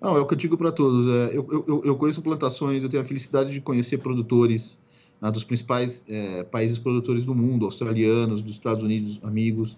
Não, 0.00 0.16
é 0.16 0.20
o 0.20 0.26
que 0.26 0.34
eu 0.34 0.38
digo 0.38 0.56
para 0.56 0.70
todos. 0.70 1.08
É, 1.08 1.36
eu, 1.36 1.64
eu, 1.66 1.82
eu, 1.84 1.96
conheço 1.96 2.22
plantações, 2.22 2.82
eu 2.82 2.88
tenho 2.88 3.02
a 3.02 3.06
felicidade 3.06 3.50
de 3.50 3.60
conhecer 3.60 3.98
produtores 3.98 4.78
né, 5.20 5.30
dos 5.30 5.42
principais 5.42 6.04
é, 6.08 6.44
países 6.44 6.78
produtores 6.78 7.24
do 7.24 7.34
mundo, 7.34 7.64
australianos, 7.64 8.40
dos 8.42 8.52
Estados 8.52 8.82
Unidos, 8.82 9.18
amigos, 9.22 9.76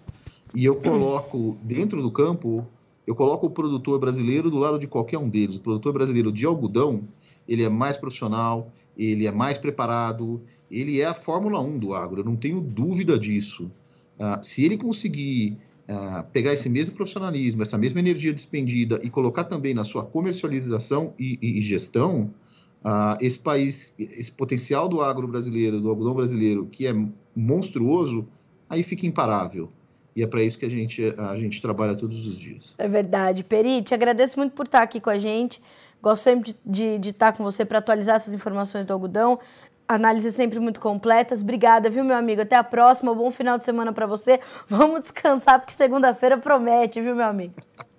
e 0.53 0.65
eu 0.65 0.75
coloco 0.75 1.57
dentro 1.63 2.01
do 2.01 2.11
campo 2.11 2.67
eu 3.11 3.15
coloco 3.15 3.45
o 3.45 3.49
produtor 3.49 3.99
brasileiro 3.99 4.49
do 4.49 4.57
lado 4.57 4.79
de 4.79 4.87
qualquer 4.87 5.17
um 5.17 5.27
deles. 5.27 5.57
O 5.57 5.59
produtor 5.59 5.91
brasileiro 5.91 6.31
de 6.31 6.45
algodão, 6.45 7.03
ele 7.45 7.61
é 7.61 7.67
mais 7.67 7.97
profissional, 7.97 8.71
ele 8.97 9.27
é 9.27 9.31
mais 9.31 9.57
preparado, 9.57 10.41
ele 10.69 11.01
é 11.01 11.05
a 11.05 11.13
Fórmula 11.13 11.59
1 11.59 11.77
do 11.77 11.93
agro, 11.93 12.21
eu 12.21 12.23
não 12.23 12.37
tenho 12.37 12.61
dúvida 12.61 13.19
disso. 13.19 13.69
Uh, 14.17 14.41
se 14.41 14.63
ele 14.63 14.77
conseguir 14.77 15.57
uh, 15.89 16.23
pegar 16.31 16.53
esse 16.53 16.69
mesmo 16.69 16.95
profissionalismo, 16.95 17.61
essa 17.61 17.77
mesma 17.77 17.99
energia 17.99 18.33
despendida 18.33 18.97
e 19.03 19.09
colocar 19.09 19.43
também 19.43 19.73
na 19.73 19.83
sua 19.83 20.05
comercialização 20.05 21.13
e, 21.19 21.37
e, 21.41 21.57
e 21.57 21.61
gestão, 21.61 22.33
uh, 22.85 23.17
esse 23.19 23.39
país, 23.39 23.93
esse 23.99 24.31
potencial 24.31 24.87
do 24.87 25.01
agro 25.01 25.27
brasileiro, 25.27 25.81
do 25.81 25.89
algodão 25.89 26.13
brasileiro, 26.13 26.65
que 26.65 26.87
é 26.87 26.95
monstruoso, 27.35 28.25
aí 28.69 28.83
fica 28.83 29.05
imparável. 29.05 29.69
E 30.15 30.23
é 30.23 30.27
para 30.27 30.41
isso 30.43 30.59
que 30.59 30.65
a 30.65 30.69
gente, 30.69 31.01
a 31.17 31.35
gente 31.37 31.61
trabalha 31.61 31.95
todos 31.95 32.27
os 32.27 32.37
dias. 32.37 32.73
É 32.77 32.87
verdade. 32.87 33.43
Peri, 33.43 33.81
te 33.81 33.93
agradeço 33.93 34.37
muito 34.37 34.53
por 34.53 34.65
estar 34.65 34.81
aqui 34.81 34.99
com 34.99 35.09
a 35.09 35.17
gente. 35.17 35.61
Gosto 36.01 36.23
sempre 36.23 36.51
de, 36.51 36.57
de, 36.65 36.99
de 36.99 37.09
estar 37.09 37.31
com 37.33 37.43
você 37.43 37.63
para 37.63 37.77
atualizar 37.77 38.15
essas 38.15 38.33
informações 38.33 38.85
do 38.85 38.91
algodão. 38.91 39.39
Análises 39.87 40.35
sempre 40.35 40.59
muito 40.59 40.79
completas. 40.79 41.41
Obrigada, 41.41 41.89
viu, 41.89 42.03
meu 42.03 42.15
amigo? 42.15 42.41
Até 42.41 42.55
a 42.55 42.63
próxima. 42.63 43.13
Bom 43.13 43.31
final 43.31 43.57
de 43.57 43.63
semana 43.63 43.93
para 43.93 44.05
você. 44.05 44.39
Vamos 44.67 45.03
descansar, 45.03 45.59
porque 45.59 45.73
segunda-feira 45.73 46.37
promete, 46.37 47.01
viu, 47.01 47.15
meu 47.15 47.25
amigo? 47.25 47.53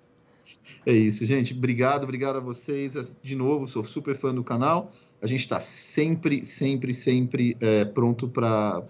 É 0.85 0.91
isso, 0.91 1.25
gente. 1.25 1.53
Obrigado, 1.53 2.03
obrigado 2.03 2.35
a 2.35 2.39
vocês. 2.41 3.15
De 3.23 3.35
novo, 3.37 3.65
sou 3.67 3.85
super 3.85 4.17
fã 4.17 4.35
do 4.35 4.43
canal. 4.43 4.91
A 5.21 5.27
gente 5.27 5.39
está 5.39 5.61
sempre, 5.61 6.43
sempre, 6.43 6.93
sempre 6.93 7.55
é, 7.61 7.85
pronto 7.85 8.27
para 8.27 8.81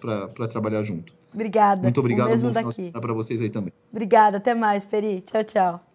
trabalhar 0.50 0.82
junto. 0.82 1.14
Obrigada. 1.34 1.82
Muito 1.82 2.00
obrigado. 2.00 2.28
O 2.28 2.30
mesmo 2.32 2.52
daqui. 2.52 2.92
para 2.92 3.14
vocês 3.14 3.42
aí 3.42 3.50
também. 3.50 3.74
Obrigada. 3.92 4.38
Até 4.38 4.54
mais, 4.54 4.86
Peri. 4.86 5.22
Tchau, 5.22 5.44
tchau. 5.44 5.93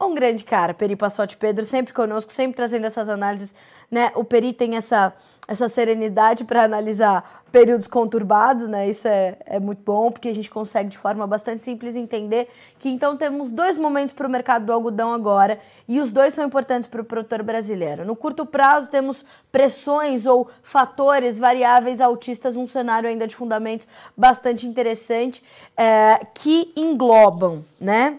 Um 0.00 0.14
grande 0.14 0.44
cara, 0.44 0.72
Peri 0.72 0.94
Passotti 0.94 1.36
Pedro, 1.36 1.64
sempre 1.64 1.92
conosco, 1.92 2.32
sempre 2.32 2.54
trazendo 2.54 2.86
essas 2.86 3.08
análises. 3.08 3.52
Né? 3.90 4.12
O 4.14 4.22
Peri 4.22 4.52
tem 4.52 4.76
essa, 4.76 5.12
essa 5.48 5.68
serenidade 5.68 6.44
para 6.44 6.62
analisar 6.62 7.42
períodos 7.50 7.88
conturbados, 7.88 8.68
né? 8.68 8.88
Isso 8.88 9.08
é, 9.08 9.36
é 9.44 9.58
muito 9.58 9.82
bom, 9.82 10.12
porque 10.12 10.28
a 10.28 10.34
gente 10.34 10.50
consegue 10.50 10.90
de 10.90 10.98
forma 10.98 11.26
bastante 11.26 11.62
simples 11.62 11.96
entender 11.96 12.48
que 12.78 12.88
então 12.88 13.16
temos 13.16 13.50
dois 13.50 13.76
momentos 13.76 14.14
para 14.14 14.26
o 14.26 14.30
mercado 14.30 14.66
do 14.66 14.72
algodão 14.72 15.12
agora, 15.12 15.58
e 15.88 15.98
os 16.00 16.10
dois 16.10 16.34
são 16.34 16.44
importantes 16.44 16.88
para 16.88 17.00
o 17.00 17.04
produtor 17.04 17.42
brasileiro. 17.42 18.04
No 18.04 18.14
curto 18.14 18.44
prazo, 18.44 18.90
temos 18.90 19.24
pressões 19.50 20.26
ou 20.26 20.48
fatores 20.62 21.38
variáveis 21.38 22.00
altistas, 22.00 22.54
um 22.54 22.68
cenário 22.68 23.08
ainda 23.08 23.26
de 23.26 23.34
fundamentos 23.34 23.88
bastante 24.16 24.66
interessante, 24.66 25.42
é, 25.76 26.20
que 26.34 26.72
englobam, 26.76 27.64
né? 27.80 28.18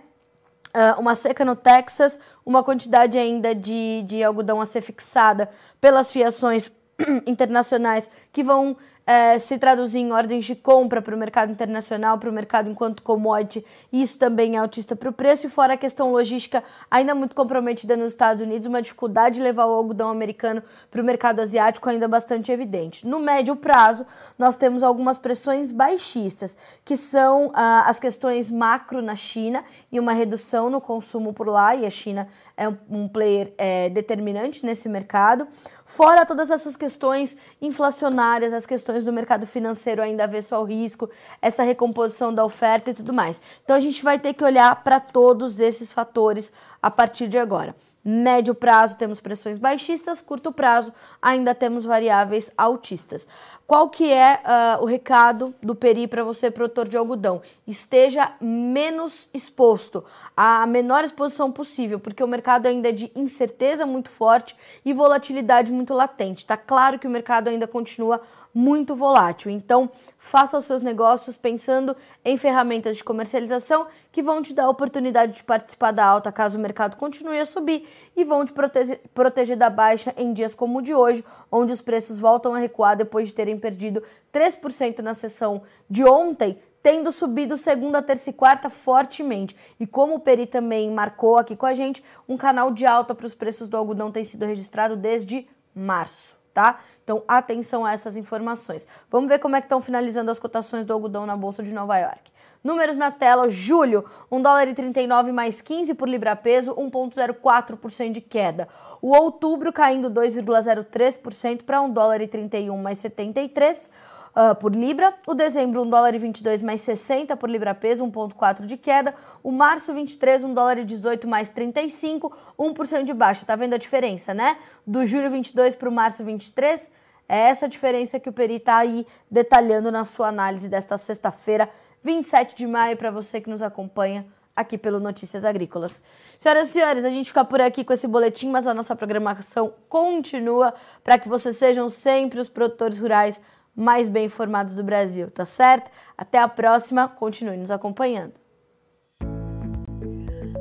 Uh, 0.75 0.99
uma 0.99 1.15
seca 1.15 1.43
no 1.43 1.55
Texas, 1.55 2.19
uma 2.45 2.63
quantidade 2.63 3.17
ainda 3.17 3.53
de, 3.53 4.03
de 4.05 4.23
algodão 4.23 4.61
a 4.61 4.65
ser 4.65 4.81
fixada 4.81 5.49
pelas 5.79 6.11
fiações 6.11 6.71
internacionais 7.25 8.09
que 8.31 8.43
vão 8.43 8.75
é, 9.09 9.39
se 9.39 9.57
traduzir 9.57 9.97
em 9.97 10.11
ordens 10.11 10.45
de 10.45 10.53
compra 10.53 11.01
para 11.01 11.15
o 11.15 11.17
mercado 11.17 11.51
internacional, 11.51 12.19
para 12.19 12.29
o 12.29 12.31
mercado 12.31 12.69
enquanto 12.69 13.01
commodity, 13.01 13.65
isso 13.91 14.19
também 14.19 14.55
é 14.55 14.59
autista 14.59 14.95
para 14.95 15.09
o 15.09 15.11
preço, 15.11 15.47
e 15.47 15.49
fora 15.49 15.73
a 15.73 15.77
questão 15.77 16.11
logística 16.11 16.63
ainda 16.91 17.15
muito 17.15 17.35
comprometida 17.35 17.97
nos 17.97 18.11
Estados 18.11 18.39
Unidos, 18.39 18.67
uma 18.67 18.83
dificuldade 18.83 19.37
de 19.37 19.41
levar 19.41 19.65
o 19.65 19.73
algodão 19.73 20.11
americano 20.11 20.61
para 20.91 21.01
o 21.01 21.03
mercado 21.03 21.39
asiático 21.39 21.89
ainda 21.89 22.07
bastante 22.07 22.51
evidente. 22.51 23.07
No 23.07 23.19
médio 23.19 23.55
prazo, 23.55 24.05
nós 24.37 24.55
temos 24.55 24.83
algumas 24.83 25.17
pressões 25.17 25.71
baixistas, 25.71 26.55
que 26.85 26.95
são 26.95 27.49
ah, 27.55 27.85
as 27.87 27.99
questões 27.99 28.51
macro 28.51 29.01
na 29.01 29.15
China 29.15 29.65
e 29.91 29.99
uma 29.99 30.13
redução 30.13 30.69
no 30.69 30.79
consumo 30.79 31.33
por 31.33 31.47
lá, 31.47 31.75
e 31.75 31.83
a 31.83 31.89
China 31.89 32.27
é 32.59 32.67
um, 32.89 33.07
player 33.07 33.53
é, 33.57 33.89
determinante 33.89 34.65
nesse 34.65 34.89
mercado. 34.89 35.47
Fora 35.89 36.23
todas 36.23 36.51
essas 36.51 36.77
questões 36.77 37.35
inflacionárias, 37.59 38.53
as 38.53 38.63
questões 38.63 39.03
do 39.03 39.11
mercado 39.11 39.47
financeiro 39.47 40.03
ainda 40.03 40.25
avesso 40.25 40.53
ao 40.53 40.63
risco, 40.63 41.09
essa 41.41 41.63
recomposição 41.63 42.31
da 42.31 42.45
oferta 42.45 42.91
e 42.91 42.93
tudo 42.93 43.11
mais. 43.11 43.41
Então 43.63 43.75
a 43.75 43.79
gente 43.79 44.03
vai 44.03 44.19
ter 44.19 44.35
que 44.35 44.43
olhar 44.43 44.83
para 44.83 44.99
todos 44.99 45.59
esses 45.59 45.91
fatores 45.91 46.53
a 46.79 46.91
partir 46.91 47.27
de 47.27 47.39
agora. 47.39 47.75
Médio 48.05 48.53
prazo 48.53 48.97
temos 48.97 49.19
pressões 49.19 49.57
baixistas, 49.57 50.21
curto 50.21 50.51
prazo 50.51 50.93
ainda 51.19 51.55
temos 51.55 51.85
variáveis 51.85 52.51
altistas. 52.55 53.27
Qual 53.69 53.87
que 53.87 54.11
é 54.11 54.41
uh, 54.79 54.81
o 54.81 54.85
recado 54.87 55.53
do 55.61 55.75
Peri 55.75 56.07
para 56.07 56.23
você, 56.23 56.49
produtor 56.49 56.89
de 56.89 56.97
algodão? 56.97 57.39
Esteja 57.67 58.31
menos 58.41 59.29
exposto, 59.31 60.03
a 60.35 60.65
menor 60.65 61.03
exposição 61.03 61.51
possível, 61.51 61.99
porque 61.99 62.23
o 62.23 62.27
mercado 62.27 62.65
ainda 62.65 62.89
é 62.89 62.91
de 62.91 63.11
incerteza 63.15 63.85
muito 63.85 64.09
forte 64.09 64.55
e 64.83 64.91
volatilidade 64.91 65.71
muito 65.71 65.93
latente. 65.93 66.39
Está 66.39 66.57
claro 66.57 66.97
que 66.97 67.05
o 67.05 67.11
mercado 67.11 67.47
ainda 67.47 67.67
continua 67.67 68.19
muito 68.53 68.95
volátil. 68.95 69.51
Então, 69.51 69.89
faça 70.17 70.57
os 70.57 70.65
seus 70.65 70.81
negócios 70.81 71.37
pensando 71.37 71.95
em 72.25 72.37
ferramentas 72.37 72.97
de 72.97 73.03
comercialização 73.03 73.87
que 74.11 74.21
vão 74.21 74.41
te 74.41 74.53
dar 74.53 74.63
a 74.65 74.69
oportunidade 74.69 75.33
de 75.33 75.43
participar 75.43 75.91
da 75.91 76.03
alta 76.03 76.31
caso 76.31 76.57
o 76.57 76.61
mercado 76.61 76.97
continue 76.97 77.39
a 77.39 77.45
subir 77.45 77.87
e 78.15 78.23
vão 78.23 78.43
te 78.43 78.51
proteger, 78.51 78.99
proteger 79.13 79.55
da 79.55 79.69
baixa 79.69 80.13
em 80.17 80.33
dias 80.33 80.55
como 80.55 80.79
o 80.79 80.81
de 80.81 80.93
hoje, 80.93 81.23
onde 81.51 81.71
os 81.71 81.81
preços 81.81 82.17
voltam 82.17 82.53
a 82.53 82.59
recuar 82.59 82.97
depois 82.97 83.27
de 83.27 83.33
terem 83.33 83.57
perdido 83.59 84.01
3% 84.33 84.99
na 84.99 85.13
sessão 85.13 85.61
de 85.89 86.03
ontem, 86.03 86.57
tendo 86.81 87.11
subido 87.11 87.57
segunda, 87.57 88.01
terça 88.01 88.29
e 88.29 88.33
quarta 88.33 88.69
fortemente. 88.69 89.55
E 89.79 89.85
como 89.85 90.15
o 90.15 90.19
Peri 90.19 90.45
também 90.45 90.89
marcou 90.91 91.37
aqui 91.37 91.55
com 91.55 91.65
a 91.65 91.73
gente, 91.73 92.03
um 92.27 92.37
canal 92.37 92.71
de 92.71 92.85
alta 92.85 93.13
para 93.13 93.25
os 93.25 93.35
preços 93.35 93.67
do 93.67 93.77
algodão 93.77 94.11
tem 94.11 94.23
sido 94.23 94.45
registrado 94.45 94.95
desde 94.95 95.47
março, 95.75 96.39
tá? 96.53 96.79
Então, 97.03 97.23
atenção 97.27 97.83
a 97.83 97.91
essas 97.91 98.15
informações. 98.15 98.87
Vamos 99.09 99.29
ver 99.29 99.39
como 99.39 99.55
é 99.55 99.61
que 99.61 99.65
estão 99.65 99.81
finalizando 99.81 100.29
as 100.29 100.37
cotações 100.37 100.85
do 100.85 100.93
algodão 100.93 101.25
na 101.25 101.35
Bolsa 101.35 101.63
de 101.63 101.73
Nova 101.73 101.97
York. 101.97 102.31
Números 102.63 102.97
na 102.97 103.09
tela, 103.09 103.47
julho, 103.47 104.03
1 104.29 104.41
dólar 104.41 104.67
e 104.67 104.73
39 104.73 105.31
mais 105.31 105.61
15 105.61 105.93
por 105.93 106.09
libra 106.09 106.35
peso, 106.35 106.75
1,04% 106.75 108.11
de 108.11 108.21
queda. 108.21 108.67
O 109.01 109.15
outubro 109.15 109.71
caindo 109.71 110.09
2,03% 110.09 111.63
para 111.63 111.81
1 111.81 111.89
dólar 111.91 112.21
e 112.21 112.27
31 112.27 112.77
mais 112.77 112.97
73 112.97 113.89
uh, 114.29 114.55
por 114.55 114.75
libra. 114.75 115.13
O 115.25 115.33
dezembro, 115.33 115.81
1 115.83 115.89
dólar 115.89 116.15
e 116.15 116.19
22 116.19 116.61
mais 116.61 116.81
60 116.81 117.37
por 117.37 117.49
libra 117.49 117.73
peso, 117.73 118.05
1,4 118.05 118.65
de 118.65 118.75
queda. 118.75 119.15
O 119.41 119.51
março, 119.51 119.93
23, 119.93 120.43
1 120.43 120.53
dólar 120.53 120.79
e 120.79 120.85
18 120.85 121.27
mais 121.27 121.49
35, 121.49 122.31
1% 122.57 123.03
de 123.03 123.13
baixa. 123.13 123.45
Tá 123.45 123.55
vendo 123.55 123.73
a 123.73 123.77
diferença, 123.77 124.33
né? 124.33 124.57
Do 124.85 125.05
julho 125.05 125.29
22 125.31 125.75
para 125.75 125.89
o 125.89 125.91
março 125.91 126.23
23. 126.23 126.91
É 127.27 127.37
essa 127.49 127.69
diferença 127.69 128.19
que 128.19 128.27
o 128.27 128.33
Peri 128.33 128.55
está 128.55 128.77
aí 128.77 129.05
detalhando 129.29 129.91
na 129.91 130.03
sua 130.03 130.29
análise 130.29 130.67
desta 130.67 130.97
sexta-feira, 130.97 131.69
27 132.03 132.55
de 132.55 132.67
maio, 132.67 132.97
para 132.97 133.11
você 133.11 133.41
que 133.41 133.49
nos 133.49 133.61
acompanha 133.61 134.25
aqui 134.55 134.77
pelo 134.77 134.99
Notícias 134.99 135.45
Agrícolas. 135.45 136.01
Senhoras 136.37 136.69
e 136.69 136.71
senhores, 136.73 137.05
a 137.05 137.09
gente 137.09 137.27
fica 137.27 137.45
por 137.45 137.61
aqui 137.61 137.83
com 137.83 137.93
esse 137.93 138.07
boletim, 138.07 138.49
mas 138.49 138.67
a 138.67 138.73
nossa 138.73 138.95
programação 138.95 139.73
continua 139.87 140.73
para 141.03 141.17
que 141.17 141.29
vocês 141.29 141.55
sejam 141.55 141.89
sempre 141.89 142.39
os 142.39 142.49
produtores 142.49 142.97
rurais 142.97 143.41
mais 143.75 144.09
bem 144.09 144.25
informados 144.25 144.75
do 144.75 144.83
Brasil, 144.83 145.31
tá 145.31 145.45
certo? 145.45 145.89
Até 146.17 146.37
a 146.37 146.47
próxima, 146.47 147.07
continue 147.07 147.55
nos 147.55 147.71
acompanhando. 147.71 148.33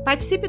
Participe 0.04 0.48